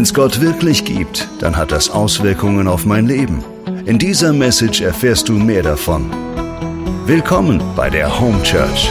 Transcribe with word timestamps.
Wenn 0.00 0.04
es 0.04 0.14
Gott 0.14 0.40
wirklich 0.40 0.86
gibt, 0.86 1.28
dann 1.40 1.58
hat 1.58 1.72
das 1.72 1.90
Auswirkungen 1.90 2.68
auf 2.68 2.86
mein 2.86 3.06
Leben. 3.06 3.44
In 3.84 3.98
dieser 3.98 4.32
Message 4.32 4.80
erfährst 4.80 5.28
du 5.28 5.34
mehr 5.34 5.62
davon. 5.62 6.10
Willkommen 7.04 7.62
bei 7.76 7.90
der 7.90 8.18
Home 8.18 8.42
Church. 8.42 8.88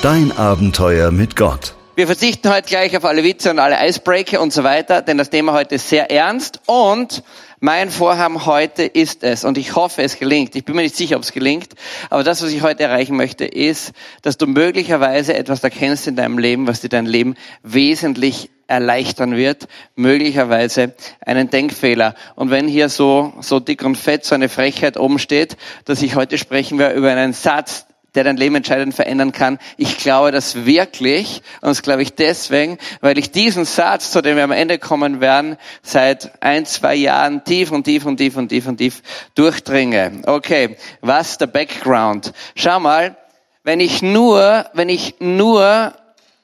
Dein 0.00 0.32
Abenteuer 0.32 1.10
mit 1.10 1.36
Gott. 1.36 1.74
Wir 1.94 2.06
verzichten 2.06 2.50
heute 2.50 2.68
gleich 2.68 2.96
auf 2.96 3.04
alle 3.04 3.22
Witze 3.22 3.50
und 3.50 3.58
alle 3.58 3.86
Icebreaker 3.86 4.40
und 4.40 4.50
so 4.50 4.64
weiter, 4.64 5.02
denn 5.02 5.18
das 5.18 5.28
Thema 5.28 5.52
heute 5.52 5.74
ist 5.74 5.90
sehr 5.90 6.10
ernst 6.10 6.60
und 6.64 7.22
mein 7.60 7.90
Vorhaben 7.90 8.46
heute 8.46 8.84
ist 8.84 9.22
es, 9.22 9.44
und 9.44 9.58
ich 9.58 9.76
hoffe, 9.76 10.02
es 10.02 10.18
gelingt. 10.18 10.56
Ich 10.56 10.64
bin 10.64 10.74
mir 10.74 10.82
nicht 10.82 10.96
sicher, 10.96 11.16
ob 11.16 11.22
es 11.22 11.32
gelingt, 11.32 11.74
aber 12.08 12.24
das, 12.24 12.42
was 12.42 12.50
ich 12.50 12.62
heute 12.62 12.82
erreichen 12.82 13.16
möchte, 13.16 13.44
ist, 13.44 13.92
dass 14.22 14.38
du 14.38 14.46
möglicherweise 14.46 15.34
etwas 15.34 15.62
erkennst 15.62 16.06
in 16.06 16.16
deinem 16.16 16.38
Leben, 16.38 16.66
was 16.66 16.80
dir 16.80 16.88
dein 16.88 17.06
Leben 17.06 17.36
wesentlich 17.62 18.50
erleichtern 18.66 19.36
wird, 19.36 19.68
möglicherweise 19.94 20.94
einen 21.20 21.50
Denkfehler. 21.50 22.14
Und 22.36 22.50
wenn 22.50 22.68
hier 22.68 22.88
so, 22.88 23.34
so 23.40 23.60
dick 23.60 23.82
und 23.82 23.96
fett 23.96 24.24
so 24.24 24.34
eine 24.34 24.48
Frechheit 24.48 24.96
oben 24.96 25.18
steht, 25.18 25.56
dass 25.84 26.00
ich 26.02 26.14
heute 26.14 26.38
sprechen 26.38 26.78
werde 26.78 26.94
über 26.94 27.10
einen 27.10 27.32
Satz, 27.32 27.86
der 28.14 28.24
dein 28.24 28.36
Leben 28.36 28.56
entscheidend 28.56 28.94
verändern 28.94 29.32
kann. 29.32 29.58
Ich 29.76 29.98
glaube 29.98 30.32
das 30.32 30.66
wirklich 30.66 31.42
und 31.60 31.68
das 31.68 31.82
glaube 31.82 32.02
ich 32.02 32.14
deswegen, 32.14 32.78
weil 33.00 33.18
ich 33.18 33.30
diesen 33.30 33.64
Satz, 33.64 34.10
zu 34.10 34.22
dem 34.22 34.36
wir 34.36 34.44
am 34.44 34.52
Ende 34.52 34.78
kommen 34.78 35.20
werden, 35.20 35.56
seit 35.82 36.42
ein, 36.42 36.66
zwei 36.66 36.94
Jahren 36.94 37.44
tief 37.44 37.70
und 37.72 37.84
tief 37.84 38.06
und 38.06 38.16
tief 38.16 38.36
und 38.36 38.48
tief 38.48 38.66
und 38.66 38.76
tief 38.78 39.02
durchdringe. 39.34 40.22
Okay, 40.26 40.76
was 41.00 41.38
der 41.38 41.46
Background? 41.46 42.32
Schau 42.54 42.80
mal, 42.80 43.16
wenn 43.62 43.80
ich 43.80 44.02
nur, 44.02 44.66
wenn 44.72 44.88
ich 44.88 45.16
nur 45.20 45.94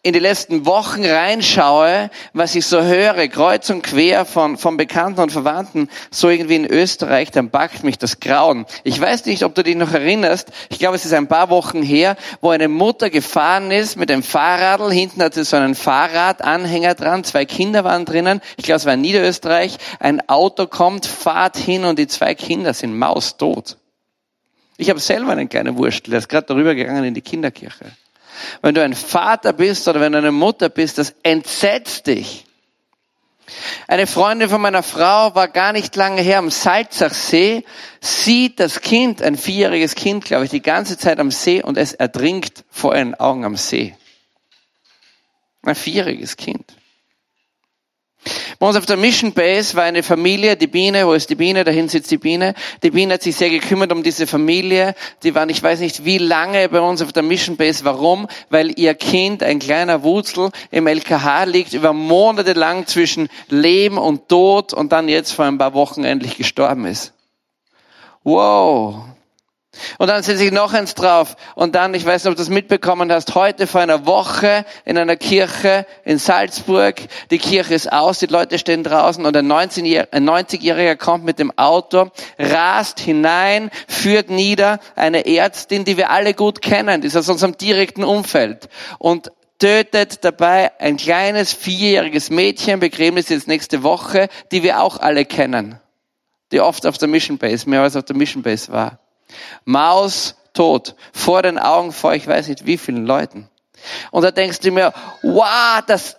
in 0.07 0.13
die 0.13 0.21
letzten 0.21 0.67
Wochen 0.67 1.05
reinschaue, 1.05 2.11
was 2.33 2.55
ich 2.55 2.65
so 2.65 2.81
höre, 2.81 3.27
kreuz 3.27 3.71
und 3.71 3.83
quer 3.83 4.25
von, 4.25 4.57
von 4.57 4.77
Bekannten 4.77 5.21
und 5.21 5.33
Verwandten, 5.33 5.89
so 6.13 6.29
irgendwie 6.29 6.55
in 6.55 6.65
Österreich, 6.65 7.33
dann 7.33 7.51
packt 7.51 7.83
mich 7.83 7.99
das 7.99 8.21
Grauen. 8.21 8.67
Ich 8.85 9.01
weiß 9.01 9.27
nicht, 9.27 9.43
ob 9.43 9.57
du 9.57 9.65
dich 9.65 9.75
noch 9.75 9.93
erinnerst, 9.93 10.53
ich 10.69 10.79
glaube, 10.79 10.95
es 10.95 11.05
ist 11.05 11.13
ein 11.13 11.27
paar 11.27 11.51
Wochen 11.51 11.83
her, 11.83 12.15
wo 12.41 12.51
eine 12.51 12.69
Mutter 12.69 13.11
gefahren 13.11 13.73
ist 13.73 13.97
mit 13.97 14.09
dem 14.09 14.23
Fahrradl, 14.23 14.93
hinten 14.93 15.25
hatte 15.25 15.45
so 15.45 15.57
einen 15.57 15.75
Fahrradanhänger 15.75 16.95
dran, 16.95 17.25
zwei 17.25 17.45
Kinder 17.45 17.83
waren 17.83 18.05
drinnen, 18.05 18.41
ich 18.57 18.65
glaube, 18.65 18.77
es 18.77 18.87
war 18.87 18.95
in 18.95 19.01
Niederösterreich, 19.01 19.77
ein 19.99 20.29
Auto 20.29 20.69
kommt, 20.69 21.05
fahrt 21.07 21.57
hin 21.57 21.85
und 21.85 21.99
die 21.99 22.07
zwei 22.07 22.37
Kinder 22.37 22.75
sind 22.75 22.97
maustot. 22.97 23.77
Ich 24.77 24.89
habe 24.89 25.01
selber 25.01 25.33
einen 25.33 25.49
kleinen 25.49 25.77
Wurstel, 25.77 26.13
der 26.13 26.21
ist 26.21 26.29
gerade 26.29 26.47
darüber 26.47 26.77
gegangen 26.77 27.03
in 27.03 27.15
die 27.15 27.23
Kinderkirche. 27.23 27.87
Wenn 28.63 28.75
du 28.75 28.83
ein 28.83 28.95
Vater 28.95 29.53
bist 29.53 29.87
oder 29.89 30.01
wenn 30.01 30.13
du 30.13 30.19
eine 30.19 30.33
Mutter 30.33 30.69
bist, 30.69 30.99
das 30.99 31.15
entsetzt 31.23 32.07
dich. 32.07 32.45
Eine 33.87 34.07
Freundin 34.07 34.49
von 34.49 34.61
meiner 34.61 34.83
Frau 34.83 35.35
war 35.35 35.49
gar 35.49 35.73
nicht 35.73 35.95
lange 35.95 36.21
her 36.21 36.39
am 36.39 36.51
Salzachsee, 36.51 37.65
sieht 38.01 38.59
das 38.59 38.81
Kind, 38.81 39.23
ein 39.23 39.37
vierjähriges 39.37 39.95
Kind, 39.95 40.25
glaube 40.25 40.45
ich, 40.45 40.51
die 40.51 40.63
ganze 40.63 40.99
Zeit 40.99 41.21
am 41.21 41.31
See 41.31 41.63
und 41.63 41.79
es 41.79 41.93
ertrinkt 41.93 42.65
vor 42.71 42.95
ihren 42.95 43.15
Augen 43.15 43.45
am 43.45 43.57
See. 43.57 43.95
Ein 45.63 45.77
vierjähriges 45.77 46.37
Kind. 46.37 46.77
Bei 48.59 48.67
uns 48.67 48.77
auf 48.77 48.87
der 48.87 48.97
Mission 48.97 49.33
Base 49.33 49.75
war 49.75 49.85
eine 49.85 50.03
Familie, 50.03 50.57
die 50.57 50.67
Biene, 50.67 51.07
wo 51.07 51.13
ist 51.13 51.31
die 51.31 51.35
Biene? 51.35 51.65
Dahin 51.65 51.89
sitzt 51.89 52.11
die 52.11 52.19
Biene. 52.19 52.55
Die 52.83 52.91
Biene 52.91 53.15
hat 53.15 53.23
sich 53.23 53.37
sehr 53.37 53.51
gekümmert 53.51 53.93
um 53.93 54.03
diese 54.03 54.27
Familie. 54.27 54.95
Die 55.23 55.35
waren, 55.35 55.49
ich 55.49 55.63
weiß 55.63 55.81
nicht 55.81 56.05
wie 56.05 56.19
lange 56.19 56.69
bei 56.69 56.81
uns 56.81 57.03
auf 57.03 57.13
der 57.13 57.23
Mission 57.23 57.57
Base. 57.57 57.85
Warum? 57.85 58.29
Weil 58.51 58.79
ihr 58.79 58.95
Kind, 58.95 59.43
ein 59.43 59.59
kleiner 59.59 60.03
Wurzel, 60.03 60.51
im 60.71 60.87
LKH 60.87 61.45
liegt, 61.45 61.73
über 61.73 61.93
Monate 61.93 62.53
lang 62.53 62.87
zwischen 62.87 63.29
Leben 63.49 63.99
und 63.99 64.29
Tod 64.29 64.73
und 64.73 64.93
dann 64.93 65.09
jetzt 65.09 65.33
vor 65.33 65.45
ein 65.45 65.59
paar 65.59 65.75
Wochen 65.75 66.05
endlich 66.05 66.37
gestorben 66.37 66.87
ist. 66.87 67.13
Wow. 68.25 69.16
Und 69.99 70.09
dann 70.09 70.23
setze 70.23 70.45
ich 70.45 70.53
noch 70.53 70.73
eins 70.73 70.95
drauf. 70.95 71.37
Und 71.55 71.75
dann, 71.75 71.95
ich 71.95 72.05
weiß 72.05 72.25
nicht, 72.25 72.31
ob 72.31 72.37
du 72.37 72.43
das 72.43 72.49
mitbekommen 72.49 73.13
hast, 73.13 73.35
heute 73.35 73.67
vor 73.67 73.81
einer 73.81 74.07
Woche 74.07 74.65
in 74.85 74.99
einer 74.99 75.17
Kirche 75.17 75.87
in 76.05 76.19
Salzburg. 76.19 76.97
Die 77.31 77.39
Kirche 77.39 77.75
ist 77.75 77.93
aus, 77.93 78.19
die 78.19 78.27
Leute 78.27 78.59
stehen 78.59 78.83
draußen 78.83 79.25
und 79.25 79.37
ein 79.37 79.47
90-Jähriger 79.47 80.97
kommt 80.97 81.25
mit 81.25 81.39
dem 81.39 81.57
Auto, 81.59 82.11
rast 82.39 83.01
hinein, 83.01 83.71
führt 83.89 84.31
nieder 84.31 84.81
eine 84.95 85.27
Ärztin, 85.27 85.85
die 85.85 85.97
wir 85.97 86.11
alle 86.11 86.35
gut 86.35 86.63
kennen, 86.63 87.01
die 87.01 87.09
ist 87.09 87.17
aus 87.17 87.29
unserem 87.29 87.57
direkten 87.57 88.05
Umfeld. 88.05 88.69
Und 88.99 89.31
tötet 89.59 90.25
dabei 90.25 90.79
ein 90.81 90.97
kleines 90.97 91.53
vierjähriges 91.53 92.31
Mädchen, 92.31 92.81
Begräbnis 92.81 93.29
jetzt 93.29 93.49
nächste 93.49 93.83
Woche, 93.83 94.29
die 94.53 94.63
wir 94.63 94.83
auch 94.83 94.99
alle 94.99 95.25
kennen, 95.25 95.81
die 96.53 96.61
oft 96.61 96.87
auf 96.87 96.99
der 96.99 97.09
Mission 97.09 97.39
Base, 97.39 97.69
mehr 97.69 97.83
als 97.83 97.97
auf 97.97 98.05
der 98.05 98.17
Mission 98.17 98.43
Base 98.43 98.71
war. 98.71 98.99
Maus 99.65 100.37
tot, 100.53 100.95
vor 101.13 101.43
den 101.43 101.59
Augen 101.59 101.93
vor 101.93 102.15
ich 102.15 102.27
weiß 102.27 102.49
nicht 102.49 102.67
wie 102.67 102.79
vielen 102.79 103.07
Leuten. 103.07 103.49
Und 104.11 104.23
da 104.23 104.31
denkst 104.31 104.61
du 104.61 104.71
mir, 104.71 104.93
wow, 105.23 105.83
das, 105.87 106.17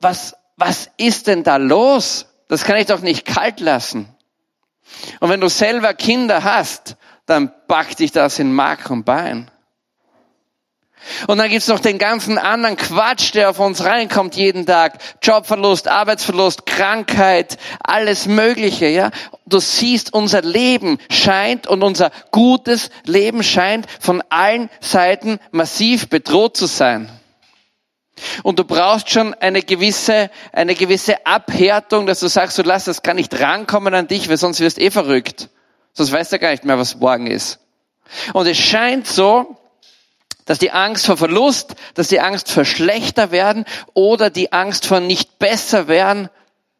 was, 0.00 0.36
was 0.56 0.90
ist 0.96 1.26
denn 1.26 1.42
da 1.42 1.56
los? 1.56 2.26
Das 2.48 2.64
kann 2.64 2.76
ich 2.76 2.86
doch 2.86 3.00
nicht 3.00 3.26
kalt 3.26 3.60
lassen. 3.60 4.08
Und 5.20 5.28
wenn 5.28 5.40
du 5.40 5.48
selber 5.48 5.92
Kinder 5.94 6.44
hast, 6.44 6.96
dann 7.26 7.52
packt 7.66 7.98
dich 7.98 8.12
das 8.12 8.38
in 8.38 8.54
Mark 8.54 8.90
und 8.90 9.04
Bein. 9.04 9.50
Und 11.26 11.38
dann 11.38 11.48
gibt's 11.48 11.68
noch 11.68 11.80
den 11.80 11.98
ganzen 11.98 12.38
anderen 12.38 12.76
Quatsch, 12.76 13.34
der 13.34 13.50
auf 13.50 13.58
uns 13.58 13.84
reinkommt 13.84 14.36
jeden 14.36 14.66
Tag. 14.66 14.98
Jobverlust, 15.22 15.88
Arbeitsverlust, 15.88 16.66
Krankheit, 16.66 17.58
alles 17.80 18.26
Mögliche, 18.26 18.88
ja. 18.88 19.10
Du 19.46 19.60
siehst, 19.60 20.12
unser 20.12 20.42
Leben 20.42 20.98
scheint 21.10 21.66
und 21.66 21.82
unser 21.82 22.10
gutes 22.30 22.90
Leben 23.04 23.42
scheint 23.42 23.86
von 24.00 24.22
allen 24.28 24.68
Seiten 24.80 25.38
massiv 25.50 26.08
bedroht 26.08 26.56
zu 26.56 26.66
sein. 26.66 27.08
Und 28.42 28.58
du 28.58 28.64
brauchst 28.64 29.10
schon 29.10 29.34
eine 29.34 29.62
gewisse, 29.62 30.30
eine 30.52 30.74
gewisse 30.74 31.26
Abhärtung, 31.26 32.06
dass 32.06 32.20
du 32.20 32.28
sagst, 32.28 32.58
du 32.58 32.62
lass, 32.62 32.84
das 32.84 33.02
kann 33.02 33.16
nicht 33.16 33.38
rankommen 33.40 33.94
an 33.94 34.08
dich, 34.08 34.28
weil 34.28 34.36
sonst 34.36 34.60
wirst 34.60 34.78
du 34.78 34.82
eh 34.82 34.90
verrückt. 34.90 35.48
Sonst 35.92 36.12
weißt 36.12 36.32
du 36.32 36.38
gar 36.38 36.50
nicht 36.50 36.64
mehr, 36.64 36.78
was 36.78 36.96
morgen 36.96 37.26
ist. 37.26 37.60
Und 38.32 38.46
es 38.46 38.58
scheint 38.58 39.06
so, 39.06 39.56
dass 40.48 40.58
die 40.58 40.70
Angst 40.70 41.04
vor 41.04 41.18
Verlust, 41.18 41.74
dass 41.92 42.08
die 42.08 42.20
Angst 42.20 42.50
vor 42.50 42.64
schlechter 42.64 43.30
werden 43.30 43.66
oder 43.92 44.30
die 44.30 44.50
Angst 44.50 44.86
vor 44.86 44.98
nicht 44.98 45.38
besser 45.38 45.88
werden 45.88 46.30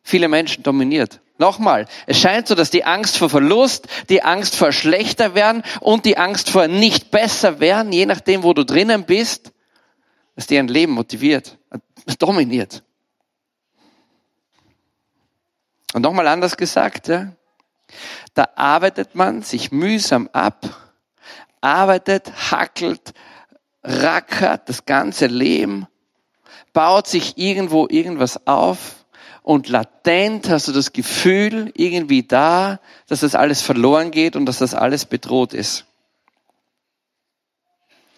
viele 0.03 0.29
Menschen 0.29 0.63
dominiert. 0.63 1.21
Nochmal, 1.37 1.87
es 2.07 2.19
scheint 2.19 2.49
so, 2.49 2.55
dass 2.55 2.71
die 2.71 2.85
Angst 2.85 3.19
vor 3.19 3.29
Verlust, 3.29 3.87
die 4.09 4.23
Angst 4.23 4.57
vor 4.57 4.73
schlechter 4.73 5.35
werden 5.35 5.63
und 5.81 6.07
die 6.07 6.17
Angst 6.17 6.49
vor 6.49 6.67
nicht 6.67 7.11
besser 7.11 7.61
werden, 7.61 7.93
je 7.93 8.07
nachdem, 8.07 8.43
wo 8.43 8.55
du 8.55 8.65
drinnen 8.65 9.05
bist, 9.05 9.53
dass 10.35 10.47
die 10.47 10.59
ein 10.59 10.69
Leben 10.69 10.95
motiviert, 10.95 11.59
dominiert. 12.19 12.83
Und 15.93 16.01
nochmal 16.01 16.27
anders 16.27 16.57
gesagt, 16.57 17.09
ja, 17.09 17.33
da 18.33 18.49
arbeitet 18.57 19.15
man 19.15 19.43
sich 19.43 19.73
mühsam 19.73 20.31
ab, 20.33 20.65
arbeitet, 21.61 22.33
hackelt, 22.51 23.13
rackert 23.83 24.69
das 24.69 24.85
ganze 24.85 25.27
Leben, 25.27 25.87
baut 26.73 27.07
sich 27.07 27.39
irgendwo 27.39 27.87
irgendwas 27.89 28.47
auf 28.47 29.07
und 29.43 29.69
latent 29.69 30.51
hast 30.51 30.69
du 30.69 30.73
das 30.73 30.93
Gefühl 30.93 31.73
irgendwie 31.75 32.23
da, 32.23 32.81
dass 33.07 33.21
das 33.21 33.35
alles 33.35 33.63
verloren 33.63 34.11
geht 34.11 34.37
und 34.37 34.47
dass 34.47 34.59
das 34.59 34.75
alles 34.75 35.07
bedroht 35.07 35.55
ist. 35.55 35.87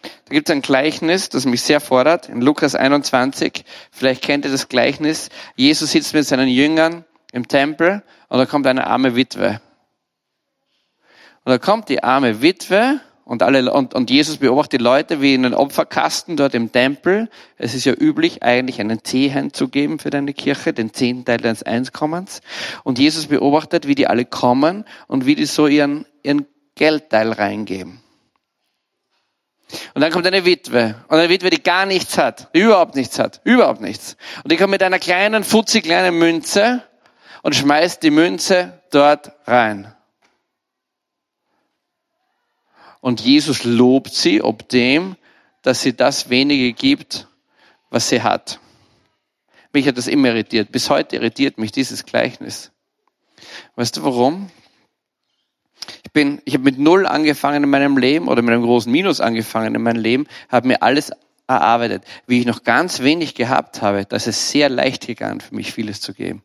Da 0.02 0.34
gibt 0.34 0.48
es 0.48 0.52
ein 0.52 0.62
Gleichnis, 0.62 1.28
das 1.28 1.44
mich 1.44 1.62
sehr 1.62 1.80
fordert, 1.80 2.28
in 2.28 2.40
Lukas 2.40 2.74
21. 2.74 3.64
Vielleicht 3.90 4.22
kennt 4.22 4.44
ihr 4.44 4.50
das 4.50 4.68
Gleichnis. 4.68 5.28
Jesus 5.56 5.92
sitzt 5.92 6.14
mit 6.14 6.26
seinen 6.26 6.48
Jüngern 6.48 7.04
im 7.32 7.48
Tempel 7.48 8.02
und 8.28 8.38
da 8.38 8.46
kommt 8.46 8.66
eine 8.66 8.86
arme 8.86 9.16
Witwe. 9.16 9.60
Und 11.44 11.50
da 11.50 11.58
kommt 11.58 11.88
die 11.88 12.02
arme 12.02 12.42
Witwe 12.42 13.00
und, 13.30 13.44
alle, 13.44 13.72
und, 13.72 13.94
und 13.94 14.10
Jesus 14.10 14.38
beobachtet 14.38 14.80
Leute 14.80 15.22
wie 15.22 15.34
in 15.34 15.44
den 15.44 15.54
Opferkasten 15.54 16.36
dort 16.36 16.52
im 16.52 16.72
Tempel. 16.72 17.30
Es 17.58 17.74
ist 17.76 17.84
ja 17.84 17.92
üblich, 17.92 18.42
eigentlich 18.42 18.80
einen 18.80 19.04
Zehen 19.04 19.54
zu 19.54 19.68
geben 19.68 20.00
für 20.00 20.10
deine 20.10 20.34
Kirche, 20.34 20.72
den 20.72 20.92
zehnten 20.92 21.26
Teil 21.26 21.38
deines 21.38 21.62
Einkommens. 21.62 22.40
Und 22.82 22.98
Jesus 22.98 23.28
beobachtet, 23.28 23.86
wie 23.86 23.94
die 23.94 24.08
alle 24.08 24.24
kommen 24.24 24.84
und 25.06 25.26
wie 25.26 25.36
die 25.36 25.46
so 25.46 25.68
ihren, 25.68 26.06
ihren 26.24 26.44
Geldteil 26.74 27.30
reingeben. 27.30 28.00
Und 29.94 30.00
dann 30.00 30.10
kommt 30.10 30.26
eine 30.26 30.44
Witwe. 30.44 30.96
Und 31.06 31.16
eine 31.16 31.28
Witwe, 31.28 31.50
die 31.50 31.62
gar 31.62 31.86
nichts 31.86 32.18
hat. 32.18 32.52
Die 32.52 32.62
überhaupt 32.62 32.96
nichts 32.96 33.20
hat. 33.20 33.42
Überhaupt 33.44 33.80
nichts. 33.80 34.16
Und 34.42 34.50
die 34.50 34.56
kommt 34.56 34.72
mit 34.72 34.82
einer 34.82 34.98
kleinen, 34.98 35.44
futzi 35.44 35.82
kleinen 35.82 36.18
Münze 36.18 36.82
und 37.44 37.54
schmeißt 37.54 38.02
die 38.02 38.10
Münze 38.10 38.80
dort 38.90 39.30
rein. 39.46 39.94
Und 43.00 43.20
Jesus 43.20 43.64
lobt 43.64 44.12
sie, 44.12 44.42
ob 44.42 44.68
dem, 44.68 45.16
dass 45.62 45.82
sie 45.82 45.96
das 45.96 46.30
wenige 46.30 46.72
gibt, 46.72 47.28
was 47.90 48.08
sie 48.08 48.22
hat. 48.22 48.60
Mich 49.72 49.86
hat 49.86 49.96
das 49.96 50.06
immer 50.06 50.28
irritiert. 50.28 50.72
Bis 50.72 50.90
heute 50.90 51.16
irritiert 51.16 51.58
mich 51.58 51.72
dieses 51.72 52.04
Gleichnis. 52.04 52.72
Weißt 53.76 53.96
du 53.96 54.02
warum? 54.02 54.50
Ich 56.02 56.12
bin, 56.12 56.42
ich 56.44 56.54
habe 56.54 56.64
mit 56.64 56.78
Null 56.78 57.06
angefangen 57.06 57.64
in 57.64 57.70
meinem 57.70 57.96
Leben 57.96 58.28
oder 58.28 58.42
mit 58.42 58.52
einem 58.52 58.62
großen 58.62 58.90
Minus 58.90 59.20
angefangen 59.20 59.74
in 59.74 59.82
meinem 59.82 60.02
Leben, 60.02 60.26
habe 60.48 60.68
mir 60.68 60.82
alles 60.82 61.12
erarbeitet. 61.46 62.04
Wie 62.26 62.40
ich 62.40 62.46
noch 62.46 62.64
ganz 62.64 63.00
wenig 63.00 63.34
gehabt 63.34 63.80
habe, 63.80 64.04
das 64.04 64.26
ist 64.26 64.50
sehr 64.50 64.68
leicht 64.68 65.06
gegangen 65.06 65.40
für 65.40 65.54
mich, 65.54 65.72
vieles 65.72 66.00
zu 66.00 66.12
geben. 66.14 66.42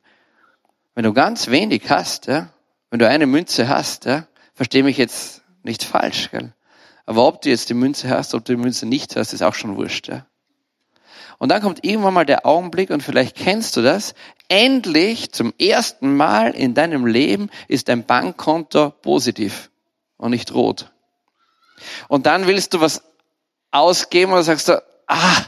Wenn 0.94 1.04
du 1.04 1.14
ganz 1.14 1.50
wenig 1.50 1.90
hast, 1.90 2.28
ja, 2.28 2.50
wenn 2.90 3.00
du 3.00 3.08
eine 3.08 3.26
Münze 3.26 3.68
hast, 3.68 4.06
ja, 4.06 4.28
verstehe 4.54 4.84
mich 4.84 4.98
jetzt 4.98 5.44
nicht 5.66 5.84
falsch, 5.84 6.32
gell? 6.32 6.54
aber 7.06 7.28
ob 7.28 7.42
du 7.42 7.50
jetzt 7.50 7.70
die 7.70 7.74
Münze 7.74 8.10
hast, 8.10 8.34
ob 8.34 8.46
du 8.46 8.54
die 8.56 8.62
Münze 8.62 8.86
nicht 8.86 9.16
hast, 9.16 9.34
ist 9.34 9.42
auch 9.42 9.54
schon 9.54 9.76
wurscht. 9.76 10.08
Ja? 10.08 10.26
Und 11.38 11.50
dann 11.50 11.62
kommt 11.62 11.84
irgendwann 11.84 12.14
mal 12.14 12.26
der 12.26 12.46
Augenblick, 12.46 12.90
und 12.90 13.04
vielleicht 13.04 13.36
kennst 13.36 13.76
du 13.78 13.82
das, 13.82 14.16
endlich 14.48 15.32
zum 15.32 15.54
ersten 15.60 16.16
Mal 16.16 16.52
in 16.52 16.74
deinem 16.74 17.06
Leben 17.06 17.50
ist 17.68 17.90
dein 17.90 18.06
Bankkonto 18.06 18.92
positiv 19.02 19.70
und 20.18 20.32
nicht 20.32 20.54
rot. 20.54 20.92
Und 22.08 22.26
dann 22.26 22.48
willst 22.48 22.74
du 22.74 22.80
was 22.80 23.04
ausgeben 23.72 24.32
oder 24.32 24.44
sagst 24.44 24.70
du, 24.70 24.82
ah, 25.08 25.42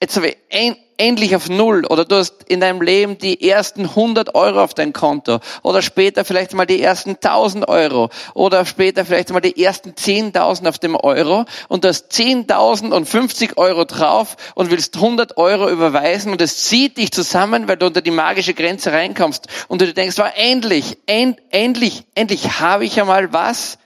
jetzt 0.00 0.16
habe 0.16 0.28
ich 0.28 0.36
ein, 0.52 0.76
endlich 0.98 1.36
auf 1.36 1.48
Null. 1.48 1.84
Oder 1.86 2.04
du 2.04 2.16
hast 2.16 2.44
in 2.44 2.60
deinem 2.60 2.80
Leben 2.80 3.18
die 3.18 3.48
ersten 3.48 3.82
100 3.82 4.34
Euro 4.34 4.62
auf 4.62 4.74
dein 4.74 4.92
Konto. 4.92 5.40
Oder 5.62 5.82
später 5.82 6.24
vielleicht 6.24 6.54
mal 6.54 6.66
die 6.66 6.82
ersten 6.82 7.10
1000 7.10 7.68
Euro. 7.68 8.10
Oder 8.34 8.64
später 8.64 9.04
vielleicht 9.04 9.30
mal 9.30 9.40
die 9.40 9.62
ersten 9.62 9.90
10.000 9.90 10.68
auf 10.68 10.78
dem 10.78 10.94
Euro. 10.96 11.44
Und 11.68 11.84
du 11.84 11.88
hast 11.88 12.12
10.000 12.12 12.92
und 12.92 13.08
50 13.08 13.58
Euro 13.58 13.84
drauf 13.84 14.36
und 14.54 14.70
willst 14.70 14.96
100 14.96 15.36
Euro 15.36 15.68
überweisen. 15.70 16.32
Und 16.32 16.40
es 16.40 16.64
zieht 16.64 16.98
dich 16.98 17.12
zusammen, 17.12 17.68
weil 17.68 17.76
du 17.76 17.86
unter 17.86 18.02
die 18.02 18.10
magische 18.10 18.54
Grenze 18.54 18.92
reinkommst. 18.92 19.48
Und 19.68 19.80
du 19.80 19.92
denkst, 19.92 20.18
war 20.18 20.36
endlich, 20.36 20.98
end, 21.06 21.40
endlich, 21.50 22.04
endlich 22.14 22.60
habe 22.60 22.84
ich 22.84 23.00
einmal 23.00 23.32
was, 23.32 23.78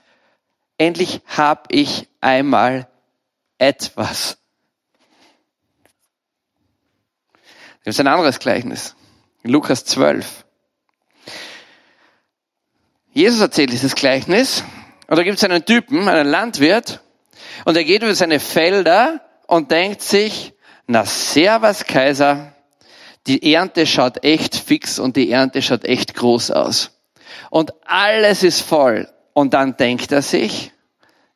endlich 0.77 1.21
habe 1.27 1.63
ich 1.69 2.07
einmal 2.21 2.87
etwas. 3.57 4.40
Das 7.83 7.95
ist 7.95 7.99
ein 7.99 8.07
anderes 8.07 8.39
Gleichnis. 8.39 8.95
Lukas 9.43 9.85
12. 9.85 10.45
Jesus 13.13 13.41
erzählt 13.41 13.71
dieses 13.71 13.95
Gleichnis. 13.95 14.63
Und 15.07 15.17
da 15.17 15.23
gibt 15.23 15.37
es 15.37 15.43
einen 15.43 15.65
Typen, 15.65 16.07
einen 16.07 16.27
Landwirt, 16.27 17.01
und 17.65 17.75
er 17.75 17.83
geht 17.83 18.03
über 18.03 18.15
seine 18.15 18.39
Felder 18.39 19.21
und 19.47 19.71
denkt 19.71 20.01
sich, 20.01 20.53
na 20.87 21.05
servus 21.05 21.85
Kaiser, 21.85 22.53
die 23.27 23.53
Ernte 23.53 23.85
schaut 23.85 24.23
echt 24.23 24.55
fix 24.55 24.99
und 24.99 25.15
die 25.15 25.31
Ernte 25.31 25.61
schaut 25.61 25.85
echt 25.85 26.15
groß 26.15 26.51
aus. 26.51 26.91
Und 27.49 27.73
alles 27.85 28.43
ist 28.43 28.61
voll. 28.61 29.07
Und 29.33 29.53
dann 29.53 29.77
denkt 29.77 30.11
er 30.11 30.21
sich, 30.21 30.71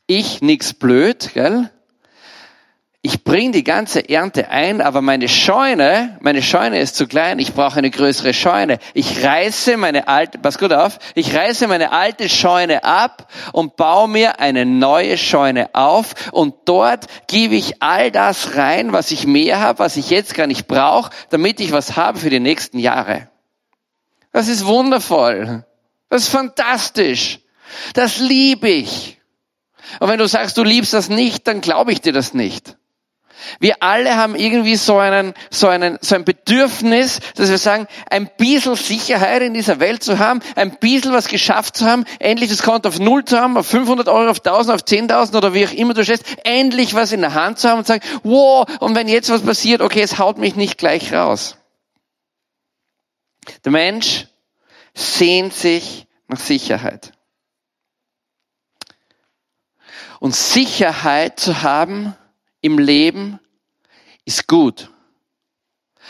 ich 0.08 0.42
nix 0.42 0.74
blöd, 0.74 1.32
gell? 1.34 1.70
Ich 3.06 3.24
bringe 3.24 3.52
die 3.52 3.64
ganze 3.64 4.10
Ernte 4.10 4.50
ein, 4.50 4.82
aber 4.82 5.00
meine 5.00 5.30
Scheune, 5.30 6.18
meine 6.22 6.42
Scheune 6.42 6.80
ist 6.80 6.96
zu 6.96 7.06
klein, 7.06 7.38
ich 7.38 7.54
brauche 7.54 7.78
eine 7.78 7.92
größere 7.92 8.34
Scheune. 8.34 8.80
Ich 8.96 9.24
reiße 9.24 9.78
meine 9.78 10.08
alte, 10.08 10.40
pass 10.40 10.58
gut 10.58 10.74
auf, 10.74 10.98
ich 11.14 11.36
reiße 11.36 11.68
meine 11.68 11.92
alte 11.92 12.30
Scheune 12.30 12.84
ab 12.84 13.32
und 13.54 13.76
baue 13.76 14.08
mir 14.08 14.40
eine 14.40 14.66
neue 14.66 15.20
Scheune 15.20 15.70
auf 15.76 16.32
und 16.32 16.56
dort 16.66 17.06
gebe 17.28 17.54
ich 17.54 17.84
all 17.84 18.10
das 18.10 18.56
rein, 18.56 18.92
was 18.92 19.12
ich 19.12 19.28
mehr 19.28 19.60
habe, 19.60 19.78
was 19.78 19.98
ich 19.98 20.10
jetzt 20.10 20.34
gar 20.34 20.48
nicht 20.48 20.66
brauche, 20.66 21.12
damit 21.30 21.60
ich 21.60 21.72
was 21.72 21.96
habe 21.96 22.18
für 22.18 22.32
die 22.32 22.40
nächsten 22.40 22.80
Jahre. 22.80 23.30
Das 24.32 24.48
ist 24.48 24.66
wundervoll. 24.66 25.64
Das 26.10 26.24
ist 26.24 26.30
fantastisch. 26.30 27.40
Das 27.94 28.18
liebe 28.18 28.68
ich. 28.68 29.22
Und 30.00 30.10
wenn 30.10 30.18
du 30.18 30.28
sagst, 30.28 30.58
du 30.58 30.64
liebst 30.64 30.94
das 30.94 31.08
nicht, 31.08 31.46
dann 31.46 31.62
glaube 31.62 31.92
ich 31.92 32.02
dir 32.02 32.12
das 32.12 32.34
nicht. 32.34 32.76
Wir 33.60 33.76
alle 33.82 34.16
haben 34.16 34.36
irgendwie 34.36 34.76
so 34.76 34.98
einen, 34.98 35.34
so 35.50 35.68
einen, 35.68 35.98
so 36.02 36.16
ein 36.16 36.26
Bedürfnis, 36.26 37.20
dass 37.36 37.50
wir 37.50 37.58
sagen, 37.58 37.88
ein 38.10 38.30
bisschen 38.38 38.76
Sicherheit 38.76 39.42
in 39.42 39.54
dieser 39.54 39.80
Welt 39.80 40.04
zu 40.04 40.20
haben, 40.20 40.42
ein 40.56 40.78
bisschen 40.80 41.14
was 41.14 41.28
geschafft 41.28 41.78
zu 41.78 41.86
haben, 41.86 42.06
endlich 42.20 42.50
das 42.50 42.64
Konto 42.64 42.90
auf 42.90 43.00
Null 43.00 43.26
zu 43.26 43.40
haben, 43.40 43.58
auf 43.58 43.68
500 43.68 44.08
Euro, 44.08 44.30
auf 44.30 44.40
1000, 44.46 44.76
auf 44.76 44.82
10.000 44.82 45.38
oder 45.38 45.54
wie 45.54 45.66
auch 45.66 45.72
immer 45.72 45.94
du 45.94 46.04
stellst, 46.04 46.26
endlich 46.44 46.94
was 46.94 47.12
in 47.12 47.22
der 47.22 47.34
Hand 47.34 47.60
zu 47.60 47.70
haben 47.70 47.80
und 47.80 47.88
sagen, 47.88 48.04
wow, 48.24 48.68
und 48.80 48.96
wenn 48.96 49.08
jetzt 49.08 49.30
was 49.30 49.42
passiert, 49.42 49.82
okay, 49.82 50.02
es 50.02 50.18
haut 50.20 50.38
mich 50.38 50.56
nicht 50.56 50.78
gleich 50.78 51.14
raus. 51.14 51.58
Der 53.64 53.72
Mensch 53.72 54.28
sehnt 54.94 55.54
sich 55.54 56.08
nach 56.28 56.40
Sicherheit. 56.40 57.12
Und 60.20 60.36
Sicherheit 60.36 61.40
zu 61.40 61.62
haben, 61.62 62.16
im 62.66 62.80
Leben 62.80 63.40
ist 64.26 64.48
gut. 64.48 64.90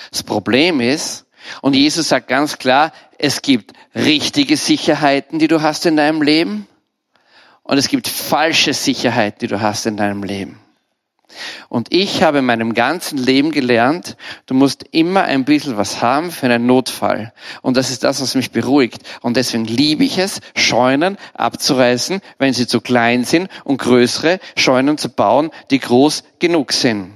Das 0.10 0.24
Problem 0.24 0.80
ist, 0.80 1.26
und 1.62 1.76
Jesus 1.76 2.08
sagt 2.10 2.30
ganz 2.30 2.58
klar, 2.58 2.94
es 3.18 3.42
gibt 3.42 3.74
richtige 3.94 4.56
Sicherheiten, 4.56 5.38
die 5.38 5.48
du 5.48 5.62
hast 5.62 5.86
in 5.86 5.98
deinem 5.98 6.22
Leben, 6.22 6.68
und 7.64 7.78
es 7.78 7.90
gibt 7.90 8.08
falsche 8.08 8.74
Sicherheiten, 8.74 9.40
die 9.40 9.48
du 9.48 9.60
hast 9.60 9.86
in 9.86 9.98
deinem 9.98 10.24
Leben. 10.24 10.62
Und 11.70 11.92
ich 11.92 12.24
habe 12.24 12.40
in 12.40 12.46
meinem 12.46 12.74
ganzen 12.74 13.18
Leben 13.18 13.52
gelernt, 13.52 14.18
du 14.46 14.54
musst 14.54 14.86
immer 14.92 15.24
ein 15.24 15.46
bisschen 15.46 15.78
was 15.78 16.02
haben 16.02 16.32
für 16.32 16.46
einen 16.46 16.66
Notfall. 16.66 17.34
Und 17.62 17.78
das 17.78 17.90
ist 17.90 18.04
das, 18.04 18.22
was 18.22 18.36
mich 18.36 18.52
beruhigt. 18.52 19.02
Und 19.22 19.38
deswegen 19.38 19.66
liebe 19.66 20.04
ich 20.04 20.18
es, 20.18 20.42
Scheunen 20.56 21.18
abzureißen, 21.34 22.22
wenn 22.38 22.54
sie 22.54 22.68
zu 22.68 22.82
klein 22.82 23.24
sind 23.24 23.50
und 23.64 23.78
größere 23.78 24.40
Scheunen 24.56 24.98
zu 24.98 25.10
bauen, 25.10 25.52
die 25.72 25.80
groß 25.80 26.24
genug 26.40 26.74
sind. 26.74 27.14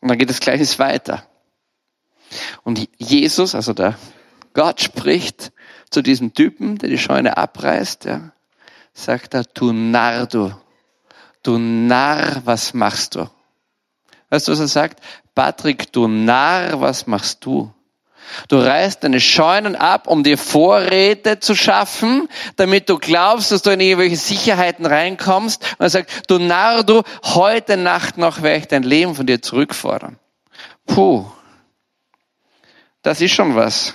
Und 0.00 0.08
dann 0.08 0.18
geht 0.18 0.28
es 0.28 0.40
gleich 0.40 0.78
weiter. 0.78 1.26
Und 2.62 2.88
Jesus, 2.98 3.54
also 3.54 3.72
der 3.72 3.96
Gott 4.52 4.80
spricht 4.80 5.52
zu 5.90 6.02
diesem 6.02 6.34
Typen, 6.34 6.78
der 6.78 6.88
die 6.88 6.98
Scheune 6.98 7.36
abreißt, 7.36 8.04
ja, 8.04 8.32
sagt 8.94 9.34
er, 9.34 9.44
du 9.44 9.72
Narr, 9.72 10.26
du. 10.26 10.54
Du 11.42 11.58
Narr, 11.58 12.40
was 12.46 12.72
machst 12.72 13.16
du? 13.16 13.28
Weißt 14.30 14.48
du, 14.48 14.52
was 14.52 14.60
er 14.60 14.68
sagt? 14.68 15.00
Patrick, 15.34 15.92
du 15.92 16.08
Narr, 16.08 16.80
was 16.80 17.06
machst 17.06 17.44
du? 17.44 17.72
Du 18.48 18.56
reißt 18.56 19.04
deine 19.04 19.20
Scheunen 19.20 19.76
ab, 19.76 20.06
um 20.06 20.22
dir 20.22 20.38
Vorräte 20.38 21.40
zu 21.40 21.54
schaffen, 21.54 22.28
damit 22.56 22.88
du 22.88 22.98
glaubst, 22.98 23.52
dass 23.52 23.60
du 23.62 23.70
in 23.70 23.80
irgendwelche 23.80 24.16
Sicherheiten 24.16 24.86
reinkommst. 24.86 25.62
Und 25.78 25.80
er 25.80 25.90
sagt, 25.90 26.30
du 26.30 26.38
Narr, 26.38 26.84
du, 26.84 27.02
heute 27.22 27.76
Nacht 27.76 28.16
noch 28.16 28.42
werde 28.42 28.60
ich 28.60 28.68
dein 28.68 28.82
Leben 28.82 29.14
von 29.14 29.26
dir 29.26 29.42
zurückfordern. 29.42 30.18
Puh. 30.86 31.26
Das 33.02 33.20
ist 33.20 33.32
schon 33.32 33.54
was. 33.54 33.94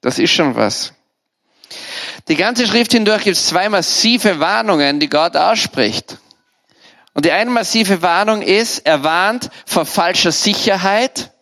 Das 0.00 0.18
ist 0.18 0.30
schon 0.30 0.56
was. 0.56 0.94
Die 2.28 2.36
ganze 2.36 2.66
Schrift 2.66 2.92
hindurch 2.92 3.24
gibt 3.24 3.36
es 3.36 3.46
zwei 3.46 3.68
massive 3.68 4.40
Warnungen, 4.40 5.00
die 5.00 5.08
Gott 5.08 5.36
ausspricht. 5.36 6.18
Und 7.14 7.24
die 7.24 7.32
eine 7.32 7.50
massive 7.50 8.02
Warnung 8.02 8.42
ist, 8.42 8.86
er 8.86 9.02
warnt 9.02 9.50
vor 9.66 9.84
falscher 9.84 10.32
Sicherheit, 10.32 11.32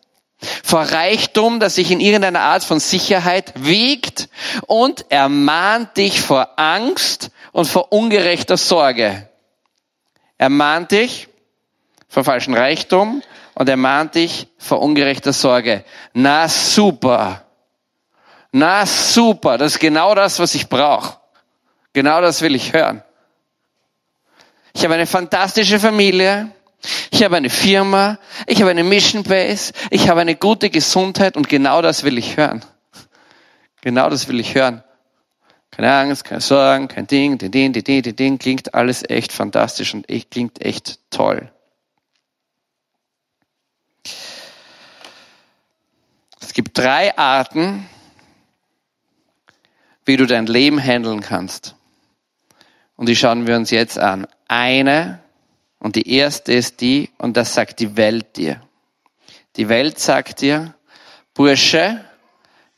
vor 0.62 0.80
Reichtum, 0.80 1.60
das 1.60 1.75
sich 1.75 1.90
in 1.90 2.00
irgendeiner 2.00 2.40
Art 2.40 2.64
von 2.64 2.80
Sicherheit 2.80 3.52
wiegt 3.56 4.28
und 4.66 5.06
er 5.08 5.28
mahnt 5.28 5.96
dich 5.96 6.20
vor 6.20 6.58
Angst 6.58 7.30
und 7.52 7.66
vor 7.66 7.92
ungerechter 7.92 8.56
Sorge. 8.56 9.28
Er 10.38 10.48
mahnt 10.48 10.92
dich 10.92 11.28
vor 12.08 12.25
falschem 12.25 12.54
Reichtum 12.54 13.22
und 13.54 13.68
er 13.68 13.76
mahnt 13.76 14.14
dich 14.14 14.46
vor 14.56 14.80
ungerechter 14.80 15.32
Sorge. 15.32 15.84
Na 16.14 16.48
super. 16.48 17.44
Na 18.52 18.86
super, 18.86 19.58
das 19.58 19.74
ist 19.74 19.78
genau 19.78 20.14
das, 20.14 20.38
was 20.38 20.54
ich 20.54 20.68
brauche. 20.68 21.18
Genau 21.92 22.20
das 22.20 22.40
will 22.42 22.54
ich 22.54 22.72
hören. 22.72 23.02
Ich 24.72 24.84
habe 24.84 24.94
eine 24.94 25.06
fantastische 25.06 25.80
Familie. 25.80 26.50
Ich 27.10 27.22
habe 27.24 27.36
eine 27.36 27.50
Firma. 27.50 28.18
Ich 28.46 28.60
habe 28.60 28.70
eine 28.70 28.84
Mission 28.84 29.22
Base. 29.22 29.72
Ich 29.90 30.08
habe 30.08 30.20
eine 30.20 30.36
gute 30.36 30.70
Gesundheit 30.70 31.36
und 31.36 31.48
genau 31.48 31.82
das 31.82 32.04
will 32.04 32.16
ich 32.16 32.36
hören. 32.36 32.64
Genau 33.80 34.08
das 34.08 34.28
will 34.28 34.40
ich 34.40 34.54
hören. 34.54 34.82
Keine 35.70 35.92
Angst, 35.94 36.24
keine 36.24 36.40
Sorgen, 36.40 36.88
kein 36.88 37.06
Ding, 37.06 37.38
Ding, 37.38 37.50
Ding, 37.50 37.72
Ding, 37.72 37.84
Ding, 37.84 38.16
Ding. 38.16 38.38
Klingt 38.38 38.74
alles 38.74 39.08
echt 39.08 39.32
fantastisch 39.32 39.94
und 39.94 40.08
echt, 40.08 40.30
klingt 40.30 40.60
echt 40.60 40.98
toll. 41.10 41.50
Es 46.40 46.52
gibt 46.52 46.76
drei 46.78 47.16
Arten, 47.16 47.88
wie 50.08 50.16
du 50.16 50.26
dein 50.26 50.46
Leben 50.46 50.82
handeln 50.82 51.20
kannst. 51.20 51.76
Und 52.96 53.10
die 53.10 53.14
schauen 53.14 53.46
wir 53.46 53.56
uns 53.56 53.70
jetzt 53.70 53.98
an. 53.98 54.26
Eine 54.48 55.20
Und 55.78 55.96
die 55.96 56.10
erste 56.10 56.54
ist 56.54 56.80
die, 56.80 57.10
und 57.18 57.36
das 57.36 57.52
sagt 57.54 57.78
die 57.78 57.96
Welt 57.96 58.36
dir. 58.38 58.60
Die 59.56 59.68
Welt 59.68 59.98
sagt 59.98 60.40
dir, 60.40 60.74
Bursche, 61.34 62.04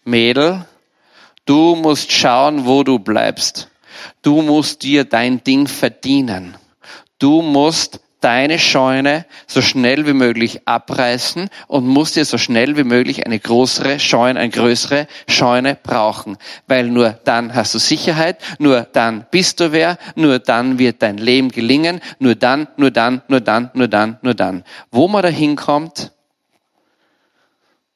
Mädel, 0.04 0.66
du 1.44 1.76
musst 1.76 2.10
schauen, 2.10 2.66
wo 2.66 2.82
du 2.82 2.98
bleibst. 2.98 3.70
Du 4.22 4.42
musst 4.42 4.82
dir 4.82 5.04
dein 5.04 5.42
Ding 5.44 5.68
verdienen. 5.68 6.56
Du 7.20 7.42
musst 7.42 8.00
deine 8.20 8.58
Scheune 8.58 9.24
so 9.46 9.62
schnell 9.62 10.06
wie 10.06 10.12
möglich 10.12 10.66
abreißen 10.66 11.48
und 11.66 11.86
musst 11.86 12.16
dir 12.16 12.24
so 12.24 12.38
schnell 12.38 12.76
wie 12.76 12.84
möglich 12.84 13.26
eine 13.26 13.38
größere 13.38 13.98
Scheune, 13.98 14.38
eine 14.38 14.50
größere 14.50 15.06
Scheune 15.26 15.76
brauchen. 15.82 16.36
Weil 16.66 16.88
nur 16.88 17.10
dann 17.24 17.54
hast 17.54 17.74
du 17.74 17.78
Sicherheit, 17.78 18.38
nur 18.58 18.82
dann 18.82 19.26
bist 19.30 19.60
du 19.60 19.72
wer, 19.72 19.98
nur 20.14 20.38
dann 20.38 20.78
wird 20.78 21.02
dein 21.02 21.16
Leben 21.18 21.50
gelingen, 21.50 22.00
nur 22.18 22.34
dann, 22.34 22.68
nur 22.76 22.90
dann, 22.90 23.22
nur 23.28 23.40
dann, 23.40 23.70
nur 23.74 23.88
dann, 23.88 24.18
nur 24.22 24.34
dann. 24.34 24.64
Wo 24.90 25.08
man 25.08 25.22
da 25.22 25.28
hinkommt, 25.28 26.12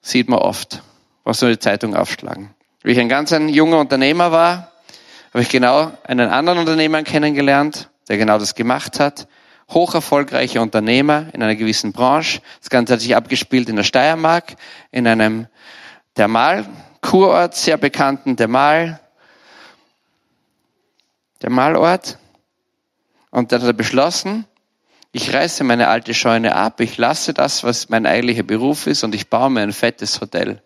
sieht 0.01 0.29
man 0.29 0.39
oft. 0.39 0.83
Was 1.25 1.41
nur 1.41 1.51
die 1.51 1.59
Zeitung 1.59 1.97
aufschlagen. 1.97 2.51
Wie 2.83 2.93
ich 2.93 3.01
ein 3.01 3.09
ganz 3.09 3.33
ein 3.33 3.49
junger 3.49 3.79
Unternehmer 3.79 4.31
war, 4.31 4.73
habe 5.33 5.43
ich 5.43 5.49
genau 5.49 5.91
einen 6.05 6.29
anderen 6.29 6.59
Unternehmer 6.59 7.03
kennengelernt, 7.03 7.89
der 8.09 8.19
genau 8.19 8.39
das 8.39 8.55
gemacht 8.55 9.01
hat 9.01 9.27
hoch 9.71 9.95
erfolgreiche 9.95 10.61
Unternehmer 10.61 11.27
in 11.33 11.43
einer 11.43 11.57
gewissen 11.57 11.93
Branche. 11.93 12.41
Das 12.61 12.71
Ganze 12.71 12.95
hat 12.95 13.01
sich 13.01 13.17
abgespielt 13.17 13.69
in 13.69 13.77
der 13.77 13.83
Steiermark, 13.83 14.57
in 14.91 15.07
einem 15.07 15.47
Thermalkurort, 16.15 17.55
sehr 17.55 17.77
bekannten 17.77 18.37
Thermal, 18.37 19.01
Thermalort. 21.41 22.19
Und 23.31 23.53
dann 23.53 23.63
hat 23.63 23.69
er 23.69 23.73
beschlossen, 23.73 24.47
ich 25.13 25.33
reiße 25.33 25.65
meine 25.65 25.89
alte 25.89 26.15
Scheune 26.15 26.57
ab, 26.57 26.81
ich 26.81 26.97
lasse 26.99 27.35
das, 27.35 27.65
was 27.65 27.89
mein 27.89 28.07
eigentlicher 28.07 28.43
Beruf 28.43 28.87
ist, 28.87 29.05
und 29.05 29.15
ich 29.15 29.29
baue 29.31 29.51
mir 29.51 29.63
ein 29.63 29.73
fettes 29.73 30.21
Hotel. 30.21 30.63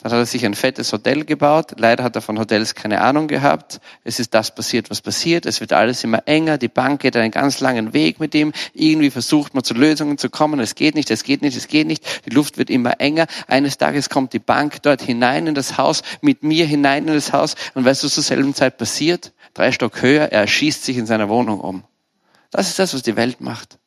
Dann 0.00 0.12
hat 0.12 0.18
er 0.18 0.26
sich 0.26 0.46
ein 0.46 0.54
fettes 0.54 0.92
Hotel 0.92 1.24
gebaut. 1.24 1.72
Leider 1.76 2.04
hat 2.04 2.14
er 2.14 2.22
von 2.22 2.38
Hotels 2.38 2.76
keine 2.76 3.00
Ahnung 3.00 3.26
gehabt. 3.26 3.80
Es 4.04 4.20
ist 4.20 4.32
das 4.32 4.54
passiert, 4.54 4.90
was 4.90 5.00
passiert. 5.00 5.44
Es 5.44 5.60
wird 5.60 5.72
alles 5.72 6.04
immer 6.04 6.22
enger. 6.26 6.56
Die 6.56 6.68
Bank 6.68 7.00
geht 7.00 7.16
einen 7.16 7.32
ganz 7.32 7.58
langen 7.58 7.92
Weg 7.92 8.20
mit 8.20 8.32
ihm. 8.36 8.52
Irgendwie 8.74 9.10
versucht 9.10 9.54
man 9.54 9.64
zu 9.64 9.74
Lösungen 9.74 10.16
zu 10.16 10.30
kommen. 10.30 10.60
Es 10.60 10.76
geht 10.76 10.94
nicht, 10.94 11.10
es 11.10 11.24
geht 11.24 11.42
nicht, 11.42 11.56
es 11.56 11.66
geht 11.66 11.88
nicht. 11.88 12.26
Die 12.26 12.30
Luft 12.30 12.58
wird 12.58 12.70
immer 12.70 13.00
enger. 13.00 13.26
Eines 13.48 13.76
Tages 13.76 14.08
kommt 14.08 14.32
die 14.32 14.38
Bank 14.38 14.82
dort 14.82 15.02
hinein 15.02 15.48
in 15.48 15.56
das 15.56 15.78
Haus, 15.78 16.02
mit 16.20 16.44
mir 16.44 16.64
hinein 16.64 17.08
in 17.08 17.14
das 17.14 17.32
Haus. 17.32 17.56
Und 17.74 17.84
weißt 17.84 18.04
du, 18.04 18.08
zur 18.08 18.22
selben 18.22 18.54
Zeit 18.54 18.78
passiert? 18.78 19.32
Drei 19.52 19.72
Stock 19.72 20.00
höher, 20.00 20.30
er 20.30 20.46
schießt 20.46 20.84
sich 20.84 20.96
in 20.96 21.06
seiner 21.06 21.28
Wohnung 21.28 21.58
um. 21.58 21.82
Das 22.52 22.68
ist 22.68 22.78
das, 22.78 22.94
was 22.94 23.02
die 23.02 23.16
Welt 23.16 23.40
macht. 23.40 23.78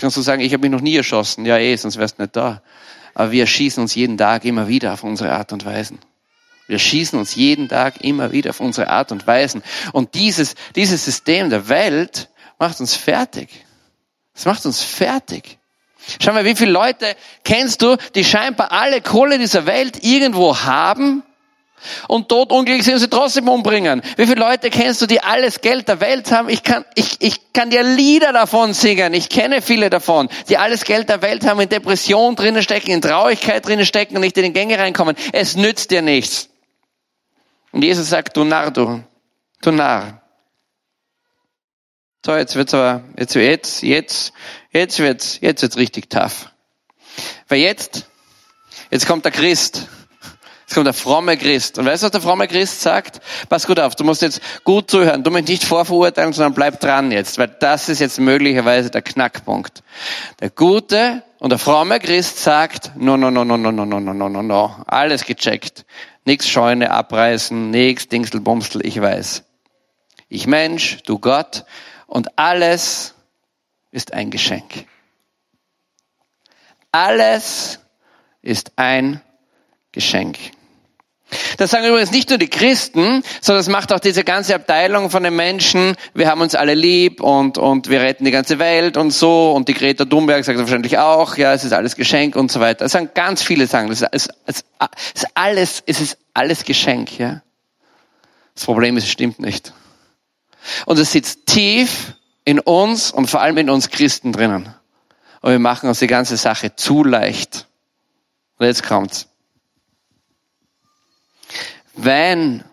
Kannst 0.00 0.16
du 0.16 0.20
sagen, 0.20 0.42
ich 0.42 0.52
habe 0.52 0.62
mich 0.62 0.72
noch 0.72 0.80
nie 0.80 0.96
erschossen. 0.96 1.46
Ja, 1.46 1.58
eh, 1.58 1.76
sonst 1.76 1.96
wärst 1.96 2.18
du 2.18 2.22
nicht 2.22 2.34
da 2.34 2.60
aber 3.14 3.32
wir 3.32 3.46
schießen 3.46 3.82
uns 3.82 3.94
jeden 3.94 4.18
Tag 4.18 4.44
immer 4.44 4.68
wieder 4.68 4.92
auf 4.92 5.04
unsere 5.04 5.32
Art 5.32 5.52
und 5.52 5.64
Weisen. 5.64 5.98
Wir 6.66 6.78
schießen 6.78 7.18
uns 7.18 7.34
jeden 7.34 7.68
Tag 7.68 8.02
immer 8.02 8.30
wieder 8.30 8.50
auf 8.50 8.60
unsere 8.60 8.90
Art 8.90 9.10
und 9.10 9.26
Weisen. 9.26 9.62
Und 9.92 10.14
dieses, 10.14 10.54
dieses 10.76 11.04
System 11.04 11.48
der 11.48 11.68
Welt 11.68 12.28
macht 12.58 12.80
uns 12.80 12.94
fertig. 12.94 13.48
Es 14.34 14.44
macht 14.44 14.66
uns 14.66 14.82
fertig. 14.82 15.58
Schau 16.20 16.32
mal, 16.32 16.44
wie 16.44 16.54
viele 16.54 16.70
Leute 16.70 17.16
kennst 17.44 17.82
du, 17.82 17.96
die 18.14 18.24
scheinbar 18.24 18.70
alle 18.72 19.00
Kohle 19.00 19.38
dieser 19.38 19.66
Welt 19.66 20.04
irgendwo 20.04 20.58
haben 20.58 21.22
und 22.08 22.28
totunglücklich 22.28 22.84
sind 22.84 22.98
sie 22.98 23.08
trotzdem 23.08 23.48
umbringen. 23.48 24.02
Wie 24.16 24.26
viele 24.26 24.40
Leute 24.40 24.70
kennst 24.70 25.02
du, 25.02 25.06
die 25.06 25.22
alles 25.22 25.60
Geld 25.60 25.88
der 25.88 26.00
Welt 26.00 26.30
haben? 26.32 26.48
Ich 26.48 26.62
kann, 26.62 26.84
ich, 26.94 27.16
ich 27.20 27.52
kann 27.52 27.70
dir 27.70 27.82
Lieder 27.82 28.32
davon 28.32 28.74
singen. 28.74 29.14
Ich 29.14 29.28
kenne 29.28 29.62
viele 29.62 29.90
davon, 29.90 30.28
die 30.48 30.58
alles 30.58 30.84
Geld 30.84 31.08
der 31.08 31.22
Welt 31.22 31.46
haben, 31.46 31.60
in 31.60 31.68
Depression 31.68 32.36
drinnen 32.36 32.62
stecken, 32.62 32.90
in 32.90 33.00
Traurigkeit 33.00 33.66
drinnen 33.66 33.86
stecken 33.86 34.16
und 34.16 34.22
nicht 34.22 34.36
in 34.36 34.44
den 34.44 34.52
Gänge 34.52 34.78
reinkommen. 34.78 35.16
Es 35.32 35.56
nützt 35.56 35.90
dir 35.90 36.02
nichts. 36.02 36.48
Und 37.72 37.82
Jesus 37.82 38.08
sagt, 38.08 38.36
du 38.36 38.44
Narr, 38.44 38.70
du, 38.70 39.02
du 39.60 39.70
Narr. 39.72 40.22
So, 42.24 42.36
jetzt 42.36 42.56
wird's 42.56 42.74
aber, 42.74 43.04
jetzt, 43.16 43.34
jetzt, 43.36 43.82
jetzt, 43.82 44.32
jetzt 44.72 44.98
wird's, 44.98 45.38
jetzt 45.40 45.62
wird's 45.62 45.76
richtig 45.76 46.10
tough. 46.10 46.50
Weil 47.48 47.60
jetzt, 47.60 48.06
jetzt 48.90 49.06
kommt 49.06 49.24
der 49.24 49.32
Christ 49.32 49.88
es 50.68 50.74
kommt 50.74 50.86
der 50.86 50.92
fromme 50.92 51.38
Christ. 51.38 51.78
Und 51.78 51.86
weißt 51.86 52.02
du, 52.02 52.04
was 52.04 52.10
der 52.12 52.20
fromme 52.20 52.46
Christ 52.46 52.82
sagt? 52.82 53.22
Pass 53.48 53.66
gut 53.66 53.80
auf, 53.80 53.96
du 53.96 54.04
musst 54.04 54.20
jetzt 54.20 54.42
gut 54.64 54.90
zuhören. 54.90 55.24
Du 55.24 55.30
musst 55.30 55.48
nicht 55.48 55.64
vorverurteilen, 55.64 56.34
sondern 56.34 56.52
bleib 56.52 56.78
dran 56.78 57.10
jetzt, 57.10 57.38
weil 57.38 57.48
das 57.48 57.88
ist 57.88 58.00
jetzt 58.00 58.20
möglicherweise 58.20 58.90
der 58.90 59.00
Knackpunkt. 59.00 59.82
Der 60.40 60.50
gute 60.50 61.22
und 61.38 61.50
der 61.50 61.58
fromme 61.58 61.98
Christ 62.00 62.40
sagt, 62.40 62.92
no, 62.96 63.16
no, 63.16 63.30
no, 63.30 63.46
no, 63.46 63.56
no, 63.56 63.72
no, 63.72 63.86
no, 63.86 63.98
no, 63.98 64.12
no, 64.12 64.28
no, 64.28 64.42
no. 64.42 64.76
Alles 64.86 65.24
gecheckt. 65.24 65.86
Nix 66.26 66.46
Scheune 66.46 66.90
abreißen, 66.90 67.70
nix 67.70 68.08
Dingselbumsel, 68.08 68.84
ich 68.84 69.00
weiß. 69.00 69.44
Ich 70.28 70.46
Mensch, 70.46 70.98
du 71.06 71.18
Gott 71.18 71.64
und 72.06 72.38
alles 72.38 73.14
ist 73.90 74.12
ein 74.12 74.30
Geschenk. 74.30 74.84
Alles 76.92 77.80
ist 78.42 78.72
ein 78.76 79.22
Geschenk. 79.92 80.36
Das 81.56 81.70
sagen 81.70 81.86
übrigens 81.86 82.10
nicht 82.10 82.28
nur 82.28 82.38
die 82.38 82.48
Christen, 82.48 83.22
sondern 83.40 83.60
das 83.60 83.68
macht 83.68 83.92
auch 83.92 84.00
diese 84.00 84.24
ganze 84.24 84.54
Abteilung 84.54 85.10
von 85.10 85.22
den 85.22 85.34
Menschen. 85.34 85.96
Wir 86.14 86.28
haben 86.28 86.40
uns 86.40 86.54
alle 86.54 86.74
lieb 86.74 87.20
und, 87.20 87.58
und 87.58 87.88
wir 87.88 88.00
retten 88.00 88.24
die 88.24 88.30
ganze 88.30 88.58
Welt 88.58 88.96
und 88.96 89.10
so. 89.10 89.52
Und 89.52 89.68
die 89.68 89.74
Greta 89.74 90.04
Thunberg 90.04 90.44
sagt 90.44 90.58
wahrscheinlich 90.58 90.98
auch, 90.98 91.36
ja, 91.36 91.52
es 91.54 91.64
ist 91.64 91.72
alles 91.72 91.96
Geschenk 91.96 92.36
und 92.36 92.52
so 92.52 92.60
weiter. 92.60 92.84
Das 92.84 92.92
sagen 92.92 93.10
ganz 93.14 93.42
viele 93.42 93.66
sagen, 93.66 93.88
das 93.88 94.02
ist, 94.02 94.28
es 94.46 94.64
ist 95.14 95.26
alles, 95.34 95.82
es 95.86 96.00
ist 96.00 96.18
alles 96.34 96.64
Geschenk, 96.64 97.18
ja. 97.18 97.42
Das 98.54 98.64
Problem 98.64 98.96
ist, 98.96 99.04
es 99.04 99.10
stimmt 99.10 99.38
nicht. 99.38 99.72
Und 100.84 100.98
es 100.98 101.12
sitzt 101.12 101.46
tief 101.46 102.14
in 102.44 102.58
uns 102.58 103.10
und 103.10 103.28
vor 103.28 103.40
allem 103.40 103.56
in 103.58 103.70
uns 103.70 103.90
Christen 103.90 104.32
drinnen. 104.32 104.74
Und 105.40 105.50
wir 105.52 105.58
machen 105.58 105.88
uns 105.88 106.00
die 106.00 106.06
ganze 106.06 106.36
Sache 106.36 106.74
zu 106.74 107.04
leicht. 107.04 107.66
Und 108.58 108.66
jetzt 108.66 108.82
kommt's 108.82 109.28
wenn 112.04 112.64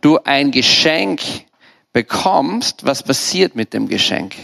du 0.00 0.18
ein 0.18 0.50
Geschenk 0.50 1.20
bekommst, 1.92 2.84
was 2.84 3.02
passiert 3.02 3.54
mit 3.54 3.72
dem 3.72 3.88
Geschenk? 3.88 4.34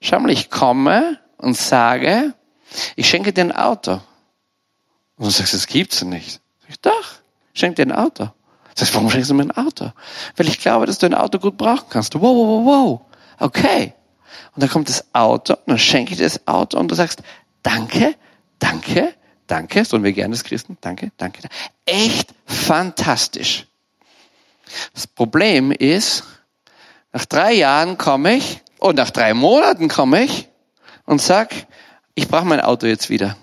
Schau 0.00 0.20
mal, 0.20 0.30
ich 0.30 0.50
komme 0.50 1.18
und 1.38 1.56
sage, 1.56 2.34
ich 2.96 3.08
schenke 3.08 3.32
dir 3.32 3.42
ein 3.42 3.52
Auto. 3.52 4.00
Und 5.16 5.26
du 5.26 5.30
sagst, 5.30 5.54
das 5.54 5.66
gibt's 5.66 6.02
nicht. 6.02 6.40
Ich, 6.68 6.80
doch, 6.80 7.14
ich 7.54 7.60
schenke 7.60 7.84
dir 7.84 7.92
ein 7.92 7.98
Auto. 7.98 8.28
Sagst, 8.74 8.94
warum 8.94 9.08
schenkst 9.08 9.30
du 9.30 9.34
mir 9.34 9.44
ein 9.44 9.56
Auto? 9.56 9.92
Weil 10.36 10.48
ich 10.48 10.58
glaube, 10.58 10.84
dass 10.84 10.98
du 10.98 11.06
ein 11.06 11.14
Auto 11.14 11.38
gut 11.38 11.56
brauchen 11.56 11.86
kannst. 11.88 12.14
Wow, 12.14 12.22
wow, 12.22 12.64
wow, 12.64 12.66
wow. 12.66 13.00
Okay. 13.38 13.94
Und 14.54 14.62
dann 14.62 14.68
kommt 14.68 14.90
das 14.90 15.14
Auto, 15.14 15.54
und 15.54 15.68
dann 15.68 15.78
schenke 15.78 16.12
ich 16.12 16.18
dir 16.18 16.24
das 16.24 16.46
Auto 16.46 16.78
und 16.78 16.90
du 16.90 16.94
sagst, 16.94 17.22
danke, 17.62 18.14
danke, 18.58 19.14
Danke, 19.46 19.84
so 19.84 20.02
wir 20.02 20.12
gerne 20.12 20.34
das 20.34 20.44
Christen. 20.44 20.76
Danke, 20.80 21.12
danke. 21.16 21.48
Echt 21.84 22.34
fantastisch. 22.46 23.66
Das 24.94 25.06
Problem 25.06 25.70
ist, 25.70 26.24
nach 27.12 27.24
drei 27.24 27.52
Jahren 27.52 27.96
komme 27.98 28.36
ich 28.36 28.62
und 28.78 28.96
nach 28.96 29.10
drei 29.10 29.34
Monaten 29.34 29.88
komme 29.88 30.24
ich 30.24 30.48
und 31.04 31.20
sag, 31.20 31.54
ich 32.14 32.28
brauche 32.28 32.44
mein 32.44 32.60
Auto 32.60 32.86
jetzt 32.86 33.08
wieder. 33.10 33.36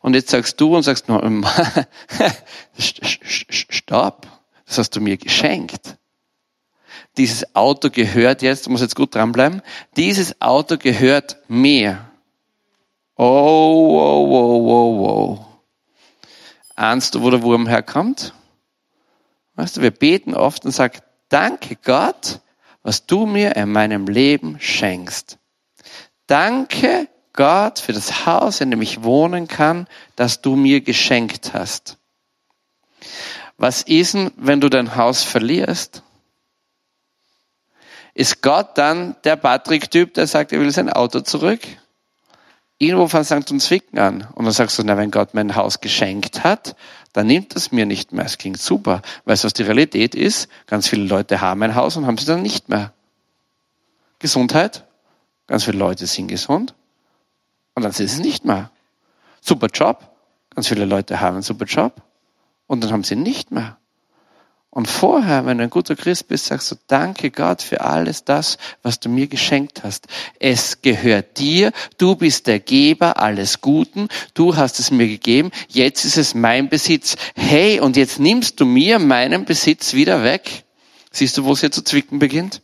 Und 0.00 0.14
jetzt 0.14 0.30
sagst 0.30 0.60
du 0.60 0.76
und 0.76 0.82
sagst 0.82 1.06
stopp, 2.78 4.26
das 4.66 4.78
hast 4.78 4.96
du 4.96 5.00
mir 5.00 5.16
geschenkt. 5.16 5.96
Dieses 7.16 7.54
Auto 7.54 7.90
gehört 7.90 8.42
jetzt, 8.42 8.66
du 8.66 8.70
musst 8.70 8.82
jetzt 8.82 8.96
gut 8.96 9.14
dranbleiben, 9.14 9.62
dieses 9.96 10.40
Auto 10.40 10.76
gehört 10.76 11.38
mir. 11.48 12.07
Oh, 13.20 13.96
wow, 13.96 14.30
wow, 14.30 14.62
wow, 14.62 15.00
wow. 15.00 15.46
Ahnst 16.76 17.16
du, 17.16 17.22
wo 17.22 17.30
der 17.30 17.42
Wurm 17.42 17.66
herkommt? 17.66 18.32
Weißt 19.56 19.76
du, 19.76 19.82
wir 19.82 19.90
beten 19.90 20.34
oft 20.34 20.64
und 20.64 20.70
sagen, 20.70 21.00
danke 21.28 21.74
Gott, 21.74 22.38
was 22.84 23.06
du 23.06 23.26
mir 23.26 23.56
in 23.56 23.72
meinem 23.72 24.06
Leben 24.06 24.60
schenkst. 24.60 25.36
Danke 26.28 27.08
Gott 27.32 27.80
für 27.80 27.92
das 27.92 28.24
Haus, 28.24 28.60
in 28.60 28.70
dem 28.70 28.82
ich 28.82 29.02
wohnen 29.02 29.48
kann, 29.48 29.88
das 30.14 30.40
du 30.40 30.54
mir 30.54 30.80
geschenkt 30.80 31.54
hast. 31.54 31.96
Was 33.56 33.82
ist 33.82 34.14
denn, 34.14 34.30
wenn 34.36 34.60
du 34.60 34.68
dein 34.68 34.94
Haus 34.94 35.24
verlierst? 35.24 36.04
Ist 38.14 38.42
Gott 38.42 38.78
dann 38.78 39.16
der 39.24 39.34
Patrick-Typ, 39.34 40.14
der 40.14 40.28
sagt, 40.28 40.52
er 40.52 40.60
will 40.60 40.70
sein 40.70 40.88
Auto 40.88 41.18
zurück? 41.18 41.62
Irgendwo 42.78 43.08
fängt 43.08 43.30
es 43.30 43.50
uns 43.50 43.66
Zwicken 43.66 43.98
an. 43.98 44.26
Und 44.34 44.44
dann 44.44 44.52
sagst 44.52 44.78
du, 44.78 44.82
na, 44.84 44.96
wenn 44.96 45.10
Gott 45.10 45.34
mein 45.34 45.56
Haus 45.56 45.80
geschenkt 45.80 46.44
hat, 46.44 46.76
dann 47.12 47.26
nimmt 47.26 47.54
es 47.56 47.72
mir 47.72 47.86
nicht 47.86 48.12
mehr. 48.12 48.24
Es 48.24 48.38
klingt 48.38 48.60
super. 48.60 49.02
Weißt 49.24 49.42
du, 49.42 49.46
was 49.46 49.52
die 49.52 49.62
Realität 49.62 50.14
ist? 50.14 50.48
Ganz 50.66 50.88
viele 50.88 51.04
Leute 51.04 51.40
haben 51.40 51.62
ein 51.62 51.74
Haus 51.74 51.96
und 51.96 52.06
haben 52.06 52.16
es 52.16 52.24
dann 52.24 52.42
nicht 52.42 52.68
mehr. 52.68 52.92
Gesundheit. 54.18 54.84
Ganz 55.46 55.64
viele 55.64 55.78
Leute 55.78 56.06
sind 56.06 56.28
gesund. 56.28 56.74
Und 57.74 57.82
dann 57.82 57.92
sind 57.92 58.08
sie 58.08 58.22
nicht 58.22 58.44
mehr. 58.44 58.70
Super 59.40 59.68
Job. 59.72 60.10
Ganz 60.54 60.68
viele 60.68 60.84
Leute 60.84 61.20
haben 61.20 61.34
einen 61.34 61.42
super 61.42 61.64
Job. 61.64 62.02
Und 62.66 62.84
dann 62.84 62.92
haben 62.92 63.04
sie 63.04 63.16
nicht 63.16 63.50
mehr. 63.50 63.78
Und 64.70 64.86
vorher, 64.86 65.46
wenn 65.46 65.58
du 65.58 65.64
ein 65.64 65.70
guter 65.70 65.96
Christ 65.96 66.28
bist, 66.28 66.46
sagst 66.46 66.70
du, 66.70 66.76
danke 66.86 67.30
Gott 67.30 67.62
für 67.62 67.80
alles 67.80 68.24
das, 68.24 68.58
was 68.82 69.00
du 69.00 69.08
mir 69.08 69.26
geschenkt 69.26 69.82
hast. 69.82 70.06
Es 70.38 70.82
gehört 70.82 71.38
dir, 71.38 71.72
du 71.96 72.16
bist 72.16 72.46
der 72.46 72.60
Geber 72.60 73.18
alles 73.18 73.62
Guten, 73.62 74.08
du 74.34 74.56
hast 74.56 74.78
es 74.78 74.90
mir 74.90 75.08
gegeben, 75.08 75.50
jetzt 75.68 76.04
ist 76.04 76.18
es 76.18 76.34
mein 76.34 76.68
Besitz. 76.68 77.16
Hey, 77.34 77.80
und 77.80 77.96
jetzt 77.96 78.20
nimmst 78.20 78.60
du 78.60 78.66
mir 78.66 78.98
meinen 78.98 79.46
Besitz 79.46 79.94
wieder 79.94 80.22
weg. 80.22 80.64
Siehst 81.10 81.38
du, 81.38 81.44
wo 81.44 81.52
es 81.52 81.60
hier 81.60 81.72
zu 81.72 81.82
zwicken 81.82 82.18
beginnt? 82.18 82.60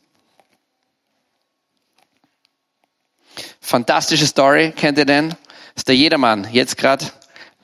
Fantastische 3.61 4.27
Story, 4.27 4.73
kennt 4.77 4.99
ihr 4.99 5.07
den? 5.07 5.31
Das 5.31 5.39
ist 5.79 5.89
der 5.89 5.97
Jedermann, 5.97 6.47
jetzt 6.53 6.77
gerade 6.77 7.07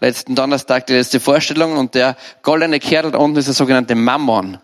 letzten 0.00 0.34
Donnerstag 0.34 0.86
die 0.86 0.94
letzte 0.94 1.20
Vorstellung 1.20 1.76
und 1.76 1.94
der 1.94 2.16
goldene 2.42 2.80
Kerl 2.80 3.10
da 3.10 3.18
unten 3.18 3.38
ist 3.38 3.46
der 3.46 3.54
sogenannte 3.54 3.94
Mammon. 3.94 4.58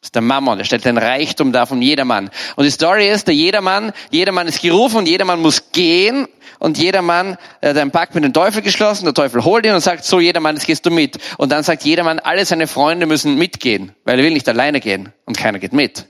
Das 0.00 0.08
ist 0.08 0.14
der 0.14 0.22
Mammon, 0.22 0.58
der 0.58 0.64
stellt 0.64 0.84
den 0.84 0.98
Reichtum 0.98 1.52
dar 1.52 1.66
von 1.66 1.82
jedermann. 1.82 2.30
Und 2.54 2.64
die 2.64 2.70
Story 2.70 3.08
ist, 3.08 3.26
der 3.26 3.34
jedermann, 3.34 3.92
jedermann 4.10 4.46
ist 4.46 4.60
gerufen 4.62 4.98
und 4.98 5.08
jedermann 5.08 5.40
muss 5.40 5.72
gehen 5.72 6.28
und 6.58 6.78
jedermann 6.78 7.36
er 7.60 7.70
hat 7.70 7.78
einen 7.78 7.90
Pakt 7.90 8.14
mit 8.14 8.24
dem 8.24 8.32
Teufel 8.32 8.62
geschlossen, 8.62 9.04
der 9.04 9.14
Teufel 9.14 9.44
holt 9.44 9.66
ihn 9.66 9.72
und 9.72 9.80
sagt, 9.80 10.04
so 10.04 10.20
jedermann, 10.20 10.56
jetzt 10.56 10.66
gehst 10.66 10.86
du 10.86 10.90
mit. 10.90 11.18
Und 11.38 11.50
dann 11.50 11.62
sagt 11.62 11.84
jedermann, 11.84 12.18
alle 12.18 12.44
seine 12.44 12.66
Freunde 12.66 13.06
müssen 13.06 13.36
mitgehen, 13.36 13.94
weil 14.04 14.18
er 14.18 14.24
will 14.24 14.32
nicht 14.32 14.48
alleine 14.48 14.80
gehen 14.80 15.12
und 15.24 15.36
keiner 15.36 15.58
geht 15.58 15.72
mit. 15.72 16.06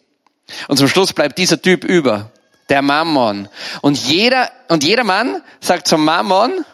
Und 0.68 0.76
zum 0.76 0.88
Schluss 0.88 1.12
bleibt 1.12 1.38
dieser 1.38 1.60
Typ 1.60 1.84
über, 1.84 2.30
der 2.68 2.82
Mammon. 2.82 3.48
Und 3.80 3.98
jeder, 3.98 4.50
und 4.68 4.84
jedermann 4.84 5.42
sagt 5.60 5.88
zum 5.88 6.04
Mammon, 6.04 6.64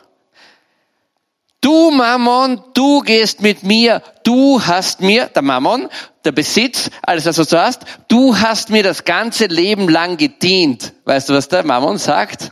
Du 1.62 1.92
Mammon, 1.92 2.60
du 2.74 3.00
gehst 3.02 3.40
mit 3.40 3.62
mir, 3.62 4.02
du 4.24 4.60
hast 4.60 5.00
mir, 5.00 5.26
der 5.26 5.42
Mammon, 5.42 5.88
der 6.24 6.32
Besitz, 6.32 6.90
alles 7.02 7.24
was 7.24 7.36
du 7.36 7.56
hast, 7.56 7.84
du 8.08 8.36
hast 8.36 8.70
mir 8.70 8.82
das 8.82 9.04
ganze 9.04 9.46
Leben 9.46 9.88
lang 9.88 10.16
gedient. 10.16 10.92
Weißt 11.04 11.28
du, 11.28 11.34
was 11.34 11.48
der 11.48 11.64
Mammon 11.64 11.98
sagt? 11.98 12.50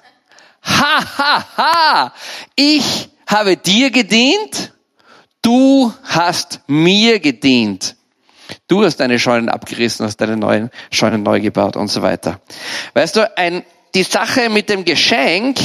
Ha, 0.63 1.19
ha, 1.19 1.47
ha, 1.57 2.15
ich 2.55 3.11
habe 3.27 3.57
dir 3.57 3.91
gedient, 3.91 4.73
du 5.43 5.93
hast 6.05 6.61
mir 6.69 7.19
gedient. 7.19 7.97
Du 8.69 8.85
hast 8.85 8.99
deine 8.99 9.19
Scheunen 9.19 9.49
abgerissen, 9.49 10.07
hast 10.07 10.21
deine 10.21 10.37
neuen 10.37 10.71
Scheunen 10.93 11.25
neu 11.25 11.41
gebaut 11.41 11.77
und 11.77 11.89
so 11.89 12.03
weiter. 12.03 12.41
Weißt 12.95 13.17
du, 13.17 13.37
ein, 13.37 13.65
die 13.95 14.05
Sache 14.05 14.51
mit 14.51 14.69
dem 14.69 14.85
Geschenk 14.85 15.59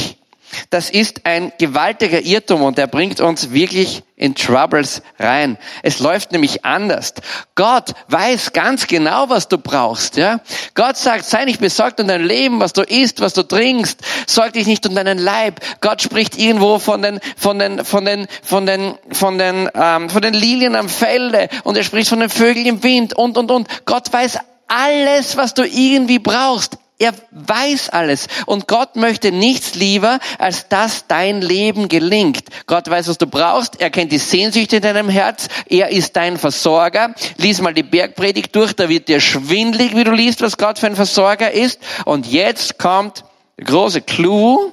das 0.70 0.90
ist 0.90 1.26
ein 1.26 1.52
gewaltiger 1.58 2.20
Irrtum 2.20 2.62
und 2.62 2.78
der 2.78 2.86
bringt 2.86 3.20
uns 3.20 3.52
wirklich 3.52 4.02
in 4.16 4.34
Troubles 4.34 5.02
rein. 5.18 5.58
Es 5.82 5.98
läuft 5.98 6.32
nämlich 6.32 6.64
anders. 6.64 7.14
Gott 7.54 7.92
weiß 8.08 8.52
ganz 8.52 8.86
genau, 8.86 9.28
was 9.28 9.48
du 9.48 9.58
brauchst, 9.58 10.16
ja. 10.16 10.40
Gott 10.74 10.96
sagt, 10.96 11.24
sei 11.24 11.44
nicht 11.44 11.60
besorgt 11.60 12.00
um 12.00 12.08
dein 12.08 12.24
Leben, 12.24 12.60
was 12.60 12.72
du 12.72 12.82
isst, 12.82 13.20
was 13.20 13.34
du 13.34 13.42
trinkst. 13.42 14.00
Sorg 14.26 14.54
dich 14.54 14.66
nicht 14.66 14.86
um 14.86 14.94
deinen 14.94 15.18
Leib. 15.18 15.60
Gott 15.80 16.00
spricht 16.00 16.38
irgendwo 16.38 16.78
von 16.78 17.02
den, 17.02 17.20
von 17.36 17.58
den, 17.58 17.84
von 17.84 18.04
den, 18.04 18.26
von 18.42 18.66
den, 18.66 18.94
von 19.12 19.38
den, 19.38 19.68
ähm, 19.74 20.08
von 20.08 20.22
den 20.22 20.34
Lilien 20.34 20.76
am 20.76 20.88
Felde 20.88 21.48
und 21.64 21.76
er 21.76 21.84
spricht 21.84 22.08
von 22.08 22.20
den 22.20 22.30
Vögeln 22.30 22.66
im 22.66 22.82
Wind 22.82 23.14
und, 23.14 23.36
und, 23.36 23.50
und. 23.50 23.68
Gott 23.84 24.12
weiß 24.12 24.38
alles, 24.68 25.36
was 25.36 25.54
du 25.54 25.62
irgendwie 25.66 26.18
brauchst. 26.18 26.78
Er 26.98 27.12
weiß 27.30 27.90
alles. 27.90 28.26
Und 28.46 28.68
Gott 28.68 28.96
möchte 28.96 29.30
nichts 29.30 29.74
lieber, 29.74 30.18
als 30.38 30.68
dass 30.68 31.06
dein 31.06 31.42
Leben 31.42 31.88
gelingt. 31.88 32.44
Gott 32.66 32.88
weiß, 32.88 33.08
was 33.08 33.18
du 33.18 33.26
brauchst. 33.26 33.80
Er 33.82 33.90
kennt 33.90 34.12
die 34.12 34.18
Sehnsüchte 34.18 34.76
in 34.76 34.82
deinem 34.82 35.10
Herz. 35.10 35.48
Er 35.68 35.90
ist 35.90 36.16
dein 36.16 36.38
Versorger. 36.38 37.14
Lies 37.36 37.60
mal 37.60 37.74
die 37.74 37.82
Bergpredigt 37.82 38.56
durch. 38.56 38.74
Da 38.74 38.88
wird 38.88 39.08
dir 39.08 39.20
schwindlig, 39.20 39.94
wie 39.94 40.04
du 40.04 40.12
liest, 40.12 40.40
was 40.40 40.56
Gott 40.56 40.78
für 40.78 40.86
ein 40.86 40.96
Versorger 40.96 41.50
ist. 41.50 41.80
Und 42.06 42.26
jetzt 42.26 42.78
kommt 42.78 43.24
der 43.58 43.66
große 43.66 44.00
Clou. 44.00 44.72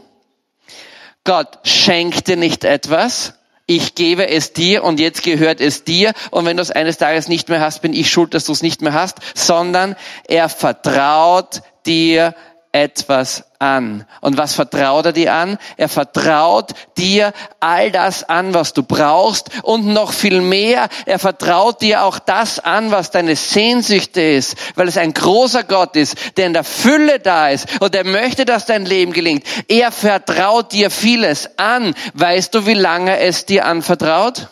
Gott 1.25 1.59
schenkt 1.63 2.27
dir 2.27 2.37
nicht 2.37 2.63
etwas. 2.63 3.33
Ich 3.65 3.95
gebe 3.95 4.27
es 4.29 4.53
dir 4.53 4.83
und 4.83 4.99
jetzt 4.99 5.23
gehört 5.23 5.59
es 5.59 5.83
dir. 5.83 6.13
Und 6.31 6.45
wenn 6.45 6.55
du 6.55 6.63
es 6.63 6.71
eines 6.71 6.97
Tages 6.97 7.27
nicht 7.27 7.49
mehr 7.49 7.59
hast, 7.59 7.81
bin 7.81 7.93
ich 7.93 8.09
schuld, 8.09 8.33
dass 8.33 8.45
du 8.45 8.53
es 8.53 8.61
nicht 8.61 8.81
mehr 8.81 8.93
hast. 8.93 9.17
Sondern 9.35 9.97
er 10.27 10.47
vertraut 10.47 11.61
dir 11.85 12.35
etwas 12.73 13.45
an. 13.59 14.05
Und 14.19 14.35
was 14.37 14.55
vertraut 14.55 15.05
er 15.05 15.13
dir 15.13 15.31
an? 15.31 15.59
Er 15.77 15.87
vertraut 15.87 16.71
dir 16.97 17.31
all 17.59 17.91
das 17.91 18.23
an, 18.23 18.55
was 18.55 18.73
du 18.73 18.81
brauchst 18.81 19.51
und 19.61 19.85
noch 19.85 20.11
viel 20.11 20.41
mehr. 20.41 20.89
Er 21.05 21.19
vertraut 21.19 21.81
dir 21.81 22.03
auch 22.03 22.17
das 22.17 22.57
an, 22.57 22.89
was 22.89 23.11
deine 23.11 23.35
Sehnsüchte 23.35 24.21
ist, 24.21 24.57
weil 24.75 24.87
es 24.87 24.97
ein 24.97 25.13
großer 25.13 25.63
Gott 25.63 25.95
ist, 25.95 26.35
der 26.37 26.47
in 26.47 26.53
der 26.53 26.63
Fülle 26.63 27.19
da 27.19 27.49
ist 27.49 27.79
und 27.79 27.93
er 27.93 28.05
möchte, 28.05 28.43
dass 28.43 28.65
dein 28.65 28.85
Leben 28.85 29.13
gelingt. 29.13 29.45
Er 29.67 29.91
vertraut 29.91 30.71
dir 30.71 30.89
vieles 30.89 31.59
an. 31.59 31.93
Weißt 32.15 32.55
du, 32.55 32.65
wie 32.65 32.73
lange 32.73 33.19
es 33.19 33.45
dir 33.45 33.65
anvertraut? 33.65 34.47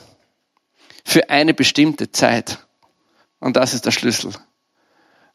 Für 1.03 1.31
eine 1.31 1.55
bestimmte 1.55 2.11
Zeit. 2.11 2.59
Und 3.39 3.57
das 3.57 3.73
ist 3.73 3.87
der 3.87 3.91
Schlüssel. 3.91 4.31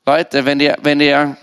Leute, 0.07 0.45
wenn 0.45 0.61
ihr, 0.61 0.77
wenn 0.83 1.01
ihr 1.01 1.37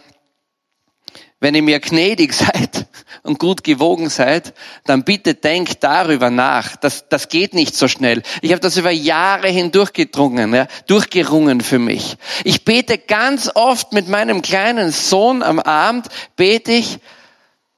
wenn 1.44 1.56
ihr 1.56 1.62
mir 1.62 1.82
gnädig 1.82 2.34
seid 2.34 2.88
und 3.22 3.38
gut 3.38 3.66
gewogen 3.66 4.10
seid, 4.10 4.54
dann 4.86 5.04
bitte 5.04 5.36
denkt 5.36 5.84
darüber 5.84 6.30
nach. 6.30 6.78
Das, 6.78 7.10
das 7.10 7.28
geht 7.28 7.54
nicht 7.54 7.76
so 7.76 7.90
schnell. 7.90 8.24
Ich 8.42 8.52
habe 8.52 8.62
das 8.62 8.78
über 8.78 8.92
Jahre 8.92 9.50
hindurch 9.50 9.92
gedrungen, 9.92 10.54
ja, 10.54 10.68
durchgerungen 10.88 11.60
für 11.60 11.80
mich. 11.80 12.16
Ich 12.46 12.64
bete 12.64 12.98
ganz 12.98 13.52
oft 13.54 13.92
mit 13.92 14.08
meinem 14.08 14.42
kleinen 14.42 14.92
Sohn 14.92 15.44
am 15.44 15.60
Abend, 15.60 16.08
bete 16.38 16.72
ich, 16.72 17.00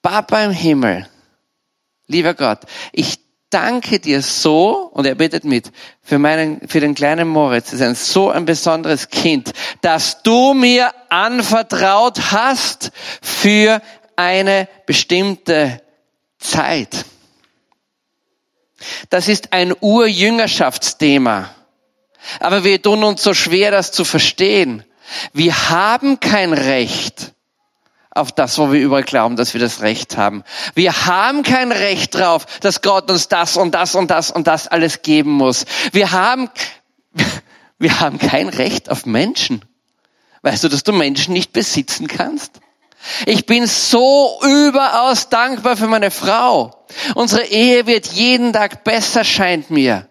Papa 0.04 0.43
im 0.43 0.51
Himmel, 0.51 1.08
lieber 2.06 2.36
Gott, 2.36 2.60
ich 2.91 3.24
danke 3.49 3.99
dir 3.99 4.21
so, 4.21 4.89
und 4.93 5.05
er 5.05 5.15
betet 5.15 5.43
mit, 5.43 5.71
für 6.01 6.19
meinen, 6.19 6.67
für 6.67 6.79
den 6.79 6.95
kleinen 6.95 7.27
Moritz, 7.27 7.71
das 7.71 7.79
ist 7.79 7.86
ein 7.86 7.95
so 7.95 8.29
ein 8.29 8.45
besonderes 8.45 9.10
Kind, 9.10 9.53
dass 9.81 10.23
du 10.23 10.53
mir 10.53 10.93
anvertraut 11.10 12.31
hast 12.31 12.91
für 13.21 13.81
eine 14.15 14.67
bestimmte 14.86 15.81
Zeit. 16.39 17.05
Das 19.10 19.27
ist 19.27 19.53
ein 19.53 19.73
Urjüngerschaftsthema. 19.79 21.49
Aber 22.39 22.63
wir 22.63 22.81
tun 22.81 23.03
uns 23.03 23.23
so 23.23 23.34
schwer, 23.34 23.71
das 23.71 23.91
zu 23.91 24.03
verstehen. 24.03 24.84
Wir 25.34 25.69
haben 25.69 26.19
kein 26.19 26.53
Recht, 26.53 27.34
auf 28.15 28.32
das, 28.32 28.58
wo 28.58 28.71
wir 28.71 28.80
überall 28.80 29.04
glauben, 29.04 29.36
dass 29.36 29.54
wir 29.54 29.62
das 29.62 29.82
Recht 29.82 30.17
haben. 30.17 30.43
Wir 30.73 31.06
haben 31.06 31.43
kein 31.43 31.71
Recht 31.71 32.15
drauf, 32.15 32.45
dass 32.62 32.82
Gott 32.82 33.12
uns 33.12 33.28
das 33.28 33.58
und 33.58 33.75
das 33.75 33.93
und 33.93 34.10
das 34.10 34.32
und 34.32 34.47
das 34.47 34.67
alles 34.67 35.01
geben 35.01 35.32
muss. 35.32 35.65
Wir 35.91 36.12
haben, 36.12 36.49
wir 37.78 37.99
haben 37.99 38.17
kein 38.17 38.47
Recht 38.47 38.89
auf 38.89 39.06
Menschen. 39.06 39.63
Weißt 40.41 40.63
du, 40.63 40.69
dass 40.69 40.84
du 40.84 40.93
Menschen 40.93 41.34
nicht 41.34 41.51
besitzen 41.51 42.08
kannst? 42.08 42.62
Ich 43.25 43.45
bin 43.45 43.67
so 43.67 44.39
überaus 44.41 45.30
dankbar 45.30 45.75
für 45.75 45.88
meine 45.88 46.10
Frau. 46.10 46.86
Unsere 47.15 47.43
Ehe 47.43 47.86
wird 47.86 48.08
jeden 48.08 48.54
Tag 48.54 48.84
besser, 48.86 49.25
scheint 49.25 49.69
mir. 49.69 50.08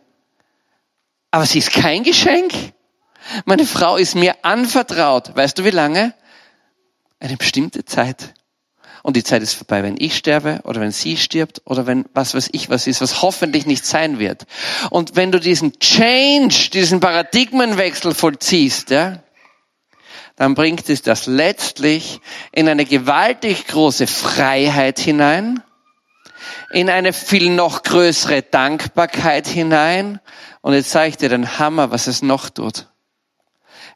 Aber 1.30 1.46
sie 1.46 1.58
ist 1.58 1.72
kein 1.72 2.02
Geschenk. 2.02 2.52
Meine 3.46 3.64
Frau 3.64 3.96
ist 3.96 4.14
mir 4.14 4.36
anvertraut. 4.42 5.34
Weißt 5.34 5.58
du 5.58 5.64
wie 5.64 5.70
lange? 5.70 6.14
Eine 7.24 7.36
bestimmte 7.36 7.84
Zeit. 7.84 8.34
Und 9.02 9.16
die 9.16 9.24
Zeit 9.24 9.42
ist 9.42 9.54
vorbei, 9.54 9.82
wenn 9.82 9.96
ich 9.98 10.16
sterbe 10.16 10.60
oder 10.64 10.80
wenn 10.80 10.92
sie 10.92 11.16
stirbt 11.16 11.62
oder 11.64 11.86
wenn 11.86 12.06
was 12.14 12.34
weiß 12.34 12.50
ich 12.52 12.70
was 12.70 12.86
ist, 12.86 13.00
was 13.00 13.22
hoffentlich 13.22 13.66
nicht 13.66 13.84
sein 13.84 14.18
wird. 14.18 14.46
Und 14.90 15.16
wenn 15.16 15.32
du 15.32 15.40
diesen 15.40 15.78
Change, 15.78 16.70
diesen 16.72 17.00
Paradigmenwechsel 17.00 18.14
vollziehst, 18.14 18.90
ja, 18.90 19.22
dann 20.36 20.54
bringt 20.54 20.88
es 20.88 21.02
das 21.02 21.26
letztlich 21.26 22.20
in 22.52 22.68
eine 22.68 22.84
gewaltig 22.84 23.66
große 23.66 24.06
Freiheit 24.06 24.98
hinein, 24.98 25.62
in 26.70 26.90
eine 26.90 27.12
viel 27.12 27.50
noch 27.50 27.82
größere 27.82 28.42
Dankbarkeit 28.42 29.46
hinein. 29.46 30.20
Und 30.60 30.74
jetzt 30.74 30.90
zeige 30.90 31.10
ich 31.10 31.16
dir 31.18 31.28
den 31.28 31.58
Hammer, 31.58 31.90
was 31.90 32.06
es 32.06 32.22
noch 32.22 32.50
tut. 32.50 32.88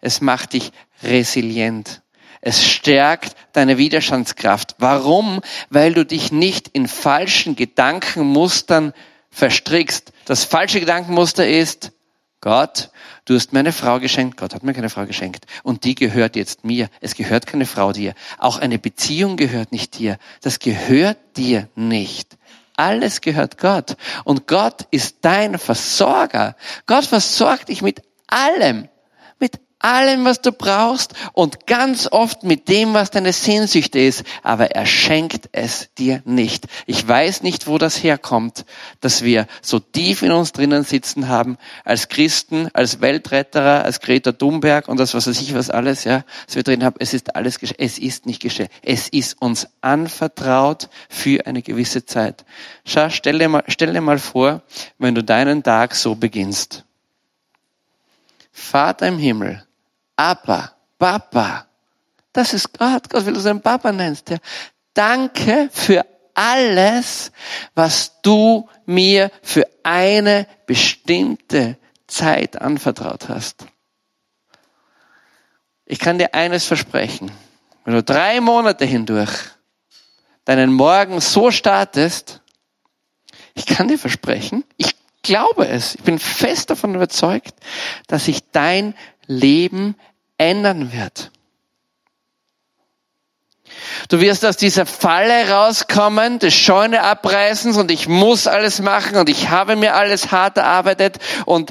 Es 0.00 0.20
macht 0.20 0.52
dich 0.52 0.70
resilient. 1.02 2.02
Es 2.40 2.64
stärkt 2.64 3.34
deine 3.52 3.78
Widerstandskraft. 3.78 4.76
Warum? 4.78 5.40
Weil 5.70 5.94
du 5.94 6.04
dich 6.04 6.32
nicht 6.32 6.68
in 6.68 6.88
falschen 6.88 7.56
Gedankenmustern 7.56 8.92
verstrickst. 9.30 10.12
Das 10.24 10.44
falsche 10.44 10.80
Gedankenmuster 10.80 11.48
ist, 11.48 11.92
Gott, 12.40 12.90
du 13.24 13.34
hast 13.34 13.52
mir 13.52 13.60
eine 13.60 13.72
Frau 13.72 13.98
geschenkt, 13.98 14.36
Gott 14.36 14.54
hat 14.54 14.62
mir 14.62 14.72
keine 14.72 14.90
Frau 14.90 15.06
geschenkt. 15.06 15.46
Und 15.64 15.84
die 15.84 15.96
gehört 15.96 16.36
jetzt 16.36 16.64
mir. 16.64 16.88
Es 17.00 17.14
gehört 17.14 17.46
keine 17.46 17.66
Frau 17.66 17.92
dir. 17.92 18.14
Auch 18.38 18.58
eine 18.58 18.78
Beziehung 18.78 19.36
gehört 19.36 19.72
nicht 19.72 19.98
dir. 19.98 20.18
Das 20.40 20.60
gehört 20.60 21.18
dir 21.36 21.68
nicht. 21.74 22.36
Alles 22.76 23.20
gehört 23.20 23.58
Gott. 23.58 23.96
Und 24.22 24.46
Gott 24.46 24.86
ist 24.92 25.18
dein 25.22 25.58
Versorger. 25.58 26.54
Gott 26.86 27.06
versorgt 27.06 27.70
dich 27.70 27.82
mit 27.82 28.02
allem 28.28 28.88
allem, 29.78 30.24
was 30.24 30.40
du 30.40 30.52
brauchst 30.52 31.14
und 31.32 31.66
ganz 31.66 32.08
oft 32.10 32.42
mit 32.42 32.68
dem, 32.68 32.94
was 32.94 33.10
deine 33.10 33.32
Sehnsucht 33.32 33.94
ist, 33.94 34.24
aber 34.42 34.72
er 34.72 34.86
schenkt 34.86 35.48
es 35.52 35.88
dir 35.96 36.22
nicht. 36.24 36.66
Ich 36.86 37.06
weiß 37.06 37.42
nicht, 37.42 37.66
wo 37.66 37.78
das 37.78 38.02
herkommt, 38.02 38.64
dass 39.00 39.22
wir 39.22 39.46
so 39.62 39.78
tief 39.78 40.22
in 40.22 40.32
uns 40.32 40.52
drinnen 40.52 40.84
sitzen 40.84 41.28
haben, 41.28 41.58
als 41.84 42.08
Christen, 42.08 42.68
als 42.72 43.00
Weltretterer, 43.00 43.84
als 43.84 44.00
Greta 44.00 44.32
Thunberg 44.32 44.88
und 44.88 44.98
das, 44.98 45.14
was 45.14 45.26
weiß 45.26 45.40
ich 45.40 45.54
was 45.54 45.70
alles, 45.70 46.04
ja, 46.04 46.24
was 46.46 46.56
wir 46.56 46.62
drin 46.62 46.84
haben, 46.84 46.96
es 46.98 47.14
ist 47.14 47.36
alles 47.36 47.58
geschehen. 47.58 47.76
Es 47.78 47.98
ist 47.98 48.26
nicht 48.26 48.40
geschehen. 48.40 48.68
Es 48.82 49.08
ist 49.08 49.40
uns 49.40 49.68
anvertraut 49.80 50.88
für 51.08 51.46
eine 51.46 51.62
gewisse 51.62 52.04
Zeit. 52.04 52.44
Schau, 52.84 53.10
stell 53.10 53.38
dir 53.38 53.48
mal, 53.48 53.64
stell 53.68 53.92
dir 53.92 54.00
mal 54.00 54.18
vor, 54.18 54.62
wenn 54.98 55.14
du 55.14 55.22
deinen 55.22 55.62
Tag 55.62 55.94
so 55.94 56.14
beginnst. 56.14 56.84
Vater 58.50 59.06
im 59.06 59.18
Himmel, 59.18 59.67
Abba, 60.18 60.72
Papa. 60.98 61.66
Das 62.32 62.52
ist 62.52 62.76
Gott. 62.76 63.08
Gott 63.08 63.24
will 63.24 63.34
du 63.34 63.40
seinen 63.40 63.62
Papa 63.62 63.92
nennst. 63.92 64.30
Ja. 64.30 64.38
Danke 64.92 65.70
für 65.72 66.04
alles, 66.34 67.30
was 67.74 68.20
du 68.22 68.68
mir 68.84 69.30
für 69.42 69.64
eine 69.84 70.46
bestimmte 70.66 71.78
Zeit 72.08 72.60
anvertraut 72.60 73.28
hast. 73.28 73.66
Ich 75.86 76.00
kann 76.00 76.18
dir 76.18 76.34
eines 76.34 76.64
versprechen. 76.64 77.30
Wenn 77.84 77.94
du 77.94 78.02
drei 78.02 78.40
Monate 78.40 78.84
hindurch 78.84 79.30
deinen 80.44 80.72
Morgen 80.72 81.20
so 81.20 81.52
startest, 81.52 82.42
ich 83.54 83.66
kann 83.66 83.86
dir 83.86 83.98
versprechen, 83.98 84.64
ich 84.76 84.96
glaube 85.22 85.68
es, 85.68 85.94
ich 85.94 86.02
bin 86.02 86.18
fest 86.18 86.70
davon 86.70 86.94
überzeugt, 86.94 87.54
dass 88.06 88.24
sich 88.24 88.50
dein 88.50 88.94
Leben 89.28 89.94
ändern 90.38 90.92
wird. 90.92 91.30
Du 94.08 94.20
wirst 94.20 94.44
aus 94.44 94.56
dieser 94.56 94.86
Falle 94.86 95.50
rauskommen, 95.50 96.38
des 96.38 96.54
Scheune 96.54 97.02
abreißens 97.02 97.76
und 97.76 97.90
ich 97.90 98.08
muss 98.08 98.46
alles 98.46 98.80
machen 98.80 99.16
und 99.16 99.28
ich 99.28 99.50
habe 99.50 99.76
mir 99.76 99.94
alles 99.94 100.32
hart 100.32 100.56
erarbeitet 100.56 101.18
und 101.44 101.70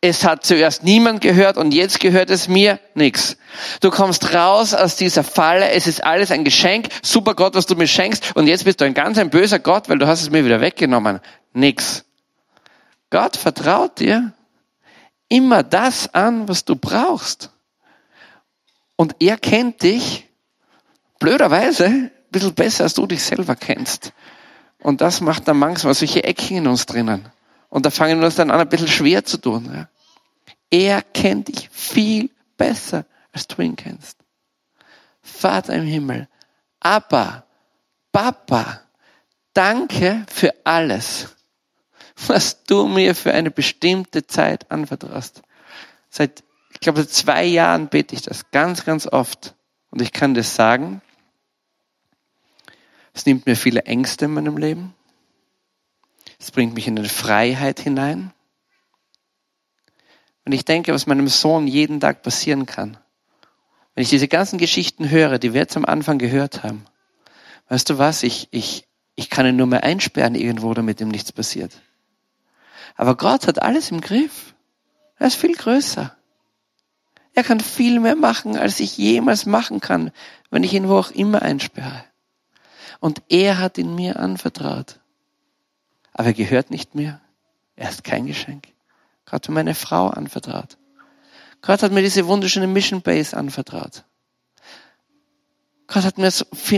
es 0.00 0.24
hat 0.24 0.44
zuerst 0.44 0.82
niemand 0.82 1.20
gehört 1.20 1.56
und 1.56 1.72
jetzt 1.72 2.00
gehört 2.00 2.30
es 2.30 2.48
mir 2.48 2.78
nix. 2.94 3.36
Du 3.80 3.90
kommst 3.90 4.34
raus 4.34 4.74
aus 4.74 4.96
dieser 4.96 5.24
Falle, 5.24 5.70
es 5.70 5.86
ist 5.86 6.04
alles 6.04 6.30
ein 6.30 6.44
Geschenk, 6.44 6.88
super 7.02 7.34
Gott, 7.34 7.54
was 7.54 7.66
du 7.66 7.76
mir 7.76 7.86
schenkst 7.86 8.34
und 8.34 8.46
jetzt 8.46 8.64
bist 8.64 8.80
du 8.80 8.84
ein 8.84 8.94
ganz 8.94 9.18
ein 9.18 9.30
böser 9.30 9.58
Gott, 9.58 9.88
weil 9.88 9.98
du 9.98 10.06
hast 10.06 10.22
es 10.22 10.30
mir 10.30 10.44
wieder 10.44 10.60
weggenommen. 10.60 11.20
Nix. 11.52 12.04
Gott 13.10 13.36
vertraut 13.36 14.00
dir 14.00 14.32
immer 15.28 15.62
das 15.62 16.12
an, 16.14 16.48
was 16.48 16.64
du 16.64 16.76
brauchst. 16.76 17.50
Und 18.96 19.16
er 19.20 19.36
kennt 19.36 19.82
dich 19.82 20.28
blöderweise 21.18 21.86
ein 21.86 22.10
bisschen 22.30 22.54
besser, 22.54 22.84
als 22.84 22.94
du 22.94 23.06
dich 23.06 23.22
selber 23.22 23.56
kennst. 23.56 24.12
Und 24.82 25.00
das 25.00 25.20
macht 25.20 25.48
dann 25.48 25.58
manchmal 25.58 25.94
solche 25.94 26.24
Ecken 26.24 26.58
in 26.58 26.66
uns 26.66 26.86
drinnen. 26.86 27.28
Und 27.68 27.86
da 27.86 27.90
fangen 27.90 28.20
wir 28.20 28.26
uns 28.26 28.36
dann 28.36 28.50
an, 28.50 28.60
ein 28.60 28.68
bisschen 28.68 28.88
schwer 28.88 29.24
zu 29.24 29.38
tun. 29.38 29.70
Ja. 29.74 29.88
Er 30.70 31.02
kennt 31.02 31.48
dich 31.48 31.68
viel 31.70 32.30
besser, 32.56 33.04
als 33.32 33.46
du 33.46 33.62
ihn 33.62 33.76
kennst. 33.76 34.18
Vater 35.22 35.74
im 35.74 35.84
Himmel, 35.84 36.28
Abba, 36.80 37.44
Papa, 38.12 38.80
danke 39.52 40.24
für 40.28 40.54
alles, 40.64 41.35
was 42.26 42.64
du 42.64 42.86
mir 42.86 43.14
für 43.14 43.32
eine 43.32 43.50
bestimmte 43.50 44.26
Zeit 44.26 44.70
anvertraust. 44.70 45.42
Seit 46.08 46.42
ich 46.76 46.80
glaube, 46.80 47.00
seit 47.00 47.10
zwei 47.10 47.44
Jahren 47.44 47.88
bete 47.88 48.14
ich 48.14 48.20
das 48.20 48.50
ganz, 48.50 48.84
ganz 48.84 49.06
oft. 49.06 49.54
Und 49.90 50.02
ich 50.02 50.12
kann 50.12 50.34
das 50.34 50.54
sagen. 50.54 51.00
Es 53.14 53.24
nimmt 53.24 53.46
mir 53.46 53.56
viele 53.56 53.84
Ängste 53.84 54.26
in 54.26 54.34
meinem 54.34 54.58
Leben. 54.58 54.94
Es 56.38 56.50
bringt 56.50 56.74
mich 56.74 56.86
in 56.86 56.98
eine 56.98 57.08
Freiheit 57.08 57.80
hinein. 57.80 58.30
Wenn 60.44 60.52
ich 60.52 60.66
denke, 60.66 60.92
was 60.92 61.06
meinem 61.06 61.28
Sohn 61.28 61.66
jeden 61.66 61.98
Tag 61.98 62.22
passieren 62.22 62.66
kann, 62.66 62.98
wenn 63.94 64.02
ich 64.02 64.10
diese 64.10 64.28
ganzen 64.28 64.58
Geschichten 64.58 65.08
höre, 65.08 65.38
die 65.38 65.54
wir 65.54 65.62
jetzt 65.62 65.78
am 65.78 65.86
Anfang 65.86 66.18
gehört 66.18 66.62
haben, 66.62 66.84
weißt 67.70 67.88
du 67.88 67.96
was, 67.96 68.22
ich, 68.22 68.48
ich, 68.50 68.86
ich 69.14 69.30
kann 69.30 69.46
ihn 69.46 69.56
nur 69.56 69.66
mehr 69.66 69.82
einsperren 69.82 70.34
irgendwo, 70.34 70.74
damit 70.74 71.00
ihm 71.00 71.08
nichts 71.08 71.32
passiert. 71.32 71.72
Aber 72.96 73.16
Gott 73.16 73.46
hat 73.46 73.62
alles 73.62 73.90
im 73.90 74.00
Griff. 74.00 74.54
Er 75.18 75.28
ist 75.28 75.36
viel 75.36 75.54
größer. 75.54 76.16
Er 77.34 77.44
kann 77.44 77.60
viel 77.60 78.00
mehr 78.00 78.16
machen, 78.16 78.56
als 78.56 78.80
ich 78.80 78.96
jemals 78.96 79.44
machen 79.44 79.80
kann, 79.80 80.10
wenn 80.50 80.64
ich 80.64 80.72
ihn 80.72 80.88
wo 80.88 80.96
auch 80.96 81.10
immer 81.10 81.42
einsperre. 81.42 82.04
Und 82.98 83.22
er 83.28 83.58
hat 83.58 83.76
ihn 83.76 83.94
mir 83.94 84.18
anvertraut. 84.18 85.00
Aber 86.14 86.28
er 86.28 86.34
gehört 86.34 86.70
nicht 86.70 86.94
mir. 86.94 87.20
Er 87.76 87.90
ist 87.90 88.04
kein 88.04 88.26
Geschenk. 88.26 88.68
Gott 89.26 89.34
hat 89.34 89.48
mir 89.50 89.56
meine 89.56 89.74
Frau 89.74 90.08
anvertraut. 90.08 90.78
Gott 91.60 91.82
hat 91.82 91.92
mir 91.92 92.00
diese 92.00 92.26
wunderschöne 92.26 92.66
Mission 92.66 93.02
Base 93.02 93.36
anvertraut. 93.36 94.04
Gott 95.88 96.04
hat 96.04 96.16
mir 96.16 96.30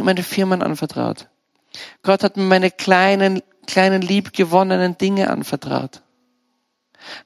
meine 0.02 0.22
Firmen 0.24 0.62
anvertraut. 0.62 1.28
Gott 2.02 2.24
hat 2.24 2.36
mir 2.36 2.44
meine 2.44 2.70
kleinen, 2.72 3.42
kleinen 3.66 4.02
liebgewonnenen 4.02 4.98
Dinge 4.98 5.30
anvertraut. 5.30 6.02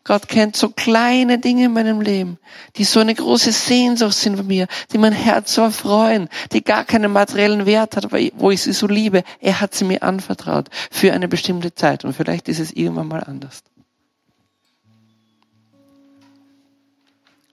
Gott 0.04 0.28
kennt 0.28 0.56
so 0.56 0.70
kleine 0.70 1.38
Dinge 1.38 1.66
in 1.66 1.72
meinem 1.72 2.00
Leben, 2.00 2.38
die 2.76 2.84
so 2.84 3.00
eine 3.00 3.14
große 3.14 3.52
Sehnsucht 3.52 4.14
sind 4.14 4.36
von 4.36 4.46
mir, 4.46 4.66
die 4.92 4.98
mein 4.98 5.12
Herz 5.12 5.54
so 5.54 5.62
erfreuen, 5.62 6.28
die 6.52 6.62
gar 6.62 6.84
keinen 6.84 7.12
materiellen 7.12 7.66
Wert 7.66 7.96
hat, 7.96 8.12
wo 8.12 8.50
ich 8.50 8.62
sie 8.62 8.72
so 8.72 8.86
liebe. 8.86 9.24
Er 9.40 9.60
hat 9.60 9.74
sie 9.74 9.84
mir 9.84 10.02
anvertraut 10.02 10.68
für 10.90 11.12
eine 11.12 11.28
bestimmte 11.28 11.74
Zeit 11.74 12.04
und 12.04 12.14
vielleicht 12.14 12.48
ist 12.48 12.60
es 12.60 12.72
irgendwann 12.72 13.08
mal 13.08 13.24
anders. 13.24 13.62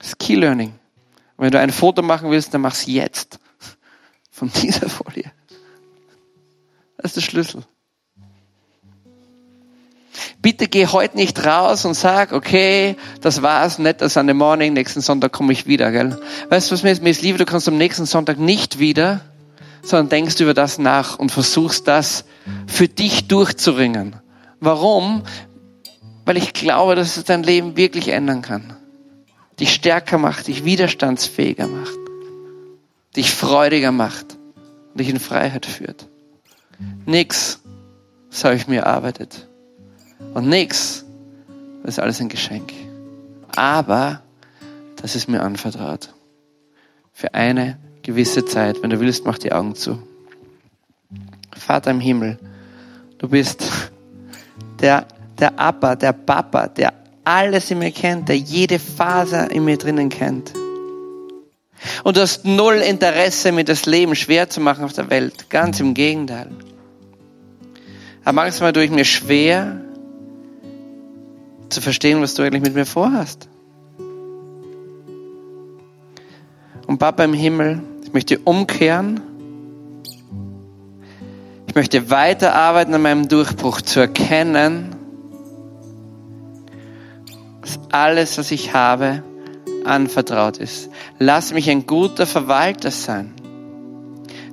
Ski 0.02 0.34
Learning. 0.34 0.72
wenn 1.36 1.50
du 1.50 1.58
ein 1.58 1.70
Foto 1.70 2.02
machen 2.02 2.30
willst, 2.30 2.54
dann 2.54 2.62
mach's 2.62 2.86
jetzt. 2.86 3.38
Von 4.30 4.50
dieser 4.62 4.88
Folie. 4.88 5.30
Das 6.96 7.10
ist 7.10 7.16
der 7.16 7.20
Schlüssel. 7.22 7.64
Bitte 10.42 10.68
geh 10.68 10.86
heute 10.86 11.16
nicht 11.16 11.44
raus 11.44 11.84
und 11.84 11.94
sag, 11.94 12.32
okay, 12.32 12.96
das 13.20 13.42
war's, 13.42 13.78
das 13.98 14.14
Sunday 14.14 14.34
Morning, 14.34 14.72
nächsten 14.72 15.00
Sonntag 15.00 15.32
komme 15.32 15.52
ich 15.52 15.66
wieder, 15.66 15.92
gell? 15.92 16.18
Weißt 16.48 16.70
du, 16.70 16.74
was 16.74 16.82
mir 16.82 16.92
ist, 16.92 17.02
mir 17.02 17.10
ist 17.10 17.22
lieber, 17.22 17.38
du 17.38 17.44
kannst 17.44 17.68
am 17.68 17.76
nächsten 17.76 18.06
Sonntag 18.06 18.38
nicht 18.38 18.78
wieder, 18.78 19.20
sondern 19.82 20.08
denkst 20.08 20.40
über 20.40 20.54
das 20.54 20.78
nach 20.78 21.18
und 21.18 21.30
versuchst 21.30 21.86
das 21.88 22.24
für 22.66 22.88
dich 22.88 23.28
durchzuringen. 23.28 24.16
Warum? 24.60 25.22
Weil 26.24 26.36
ich 26.36 26.52
glaube, 26.52 26.94
dass 26.94 27.16
es 27.16 27.24
dein 27.24 27.42
Leben 27.42 27.76
wirklich 27.76 28.08
ändern 28.08 28.42
kann. 28.42 28.76
Dich 29.58 29.74
stärker 29.74 30.16
macht, 30.16 30.46
dich 30.46 30.64
widerstandsfähiger 30.64 31.66
macht, 31.66 31.98
dich 33.14 33.30
freudiger 33.30 33.92
macht 33.92 34.38
dich 34.94 35.08
in 35.08 35.20
Freiheit 35.20 35.66
führt. 35.66 36.08
Nix, 37.06 37.60
das 38.30 38.44
habe 38.44 38.56
ich 38.56 38.68
mir 38.68 38.82
erarbeitet. 38.82 39.48
Und 40.40 40.48
nichts, 40.48 41.04
das 41.82 41.96
ist 41.96 41.98
alles 41.98 42.18
ein 42.18 42.30
Geschenk. 42.30 42.72
Aber 43.54 44.22
das 44.96 45.14
ist 45.14 45.28
mir 45.28 45.42
anvertraut. 45.42 46.14
Für 47.12 47.34
eine 47.34 47.76
gewisse 48.00 48.46
Zeit. 48.46 48.82
Wenn 48.82 48.88
du 48.88 49.00
willst, 49.00 49.26
mach 49.26 49.36
die 49.36 49.52
Augen 49.52 49.74
zu. 49.74 50.02
Vater 51.54 51.90
im 51.90 52.00
Himmel, 52.00 52.38
du 53.18 53.28
bist 53.28 53.70
der, 54.80 55.06
der 55.38 55.60
Abba, 55.60 55.94
der 55.94 56.14
Papa, 56.14 56.68
der 56.68 56.94
alles 57.22 57.70
in 57.70 57.78
mir 57.80 57.90
kennt, 57.90 58.30
der 58.30 58.38
jede 58.38 58.78
Faser 58.78 59.50
in 59.50 59.66
mir 59.66 59.76
drinnen 59.76 60.08
kennt. 60.08 60.54
Und 62.02 62.16
du 62.16 62.22
hast 62.22 62.46
null 62.46 62.76
Interesse, 62.76 63.52
mir 63.52 63.64
das 63.64 63.84
Leben 63.84 64.14
schwer 64.14 64.48
zu 64.48 64.62
machen 64.62 64.84
auf 64.84 64.94
der 64.94 65.10
Welt. 65.10 65.50
Ganz 65.50 65.80
im 65.80 65.92
Gegenteil. 65.92 66.48
Aber 68.24 68.36
manchmal 68.36 68.72
tue 68.72 68.84
ich 68.84 68.90
mir 68.90 69.04
schwer, 69.04 69.82
zu 71.70 71.80
verstehen, 71.80 72.20
was 72.20 72.34
du 72.34 72.42
eigentlich 72.42 72.62
mit 72.62 72.74
mir 72.74 72.86
vorhast. 72.86 73.48
Und 76.86 76.98
Papa 76.98 77.24
im 77.24 77.34
Himmel, 77.34 77.82
ich 78.02 78.12
möchte 78.12 78.38
umkehren. 78.40 79.20
Ich 81.68 81.76
möchte 81.76 82.10
weiterarbeiten 82.10 82.92
an 82.94 83.02
meinem 83.02 83.28
Durchbruch 83.28 83.80
zu 83.80 84.00
erkennen, 84.00 84.96
dass 87.62 87.78
alles, 87.92 88.38
was 88.38 88.50
ich 88.50 88.74
habe, 88.74 89.22
anvertraut 89.84 90.56
ist. 90.56 90.90
Lass 91.20 91.52
mich 91.52 91.70
ein 91.70 91.86
guter 91.86 92.26
Verwalter 92.26 92.90
sein. 92.90 93.34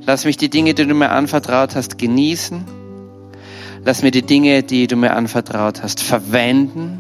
Lass 0.06 0.26
mich 0.26 0.38
die 0.38 0.50
Dinge, 0.50 0.76
die 0.76 0.86
du 0.86 0.94
mir 0.94 1.10
anvertraut 1.10 1.76
hast, 1.76 1.98
genießen. 1.98 2.66
Lass 3.84 4.04
mir 4.04 4.12
die 4.12 4.22
Dinge, 4.22 4.64
die 4.64 4.86
du 4.86 4.96
mir 4.96 5.16
anvertraut 5.16 5.82
hast, 5.82 6.04
verwenden. 6.04 7.00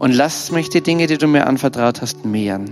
Und 0.00 0.12
lass 0.12 0.50
mich 0.50 0.68
die 0.70 0.80
Dinge, 0.80 1.06
die 1.06 1.18
du 1.18 1.26
mir 1.26 1.46
anvertraut 1.46 2.00
hast, 2.00 2.24
mehren. 2.24 2.70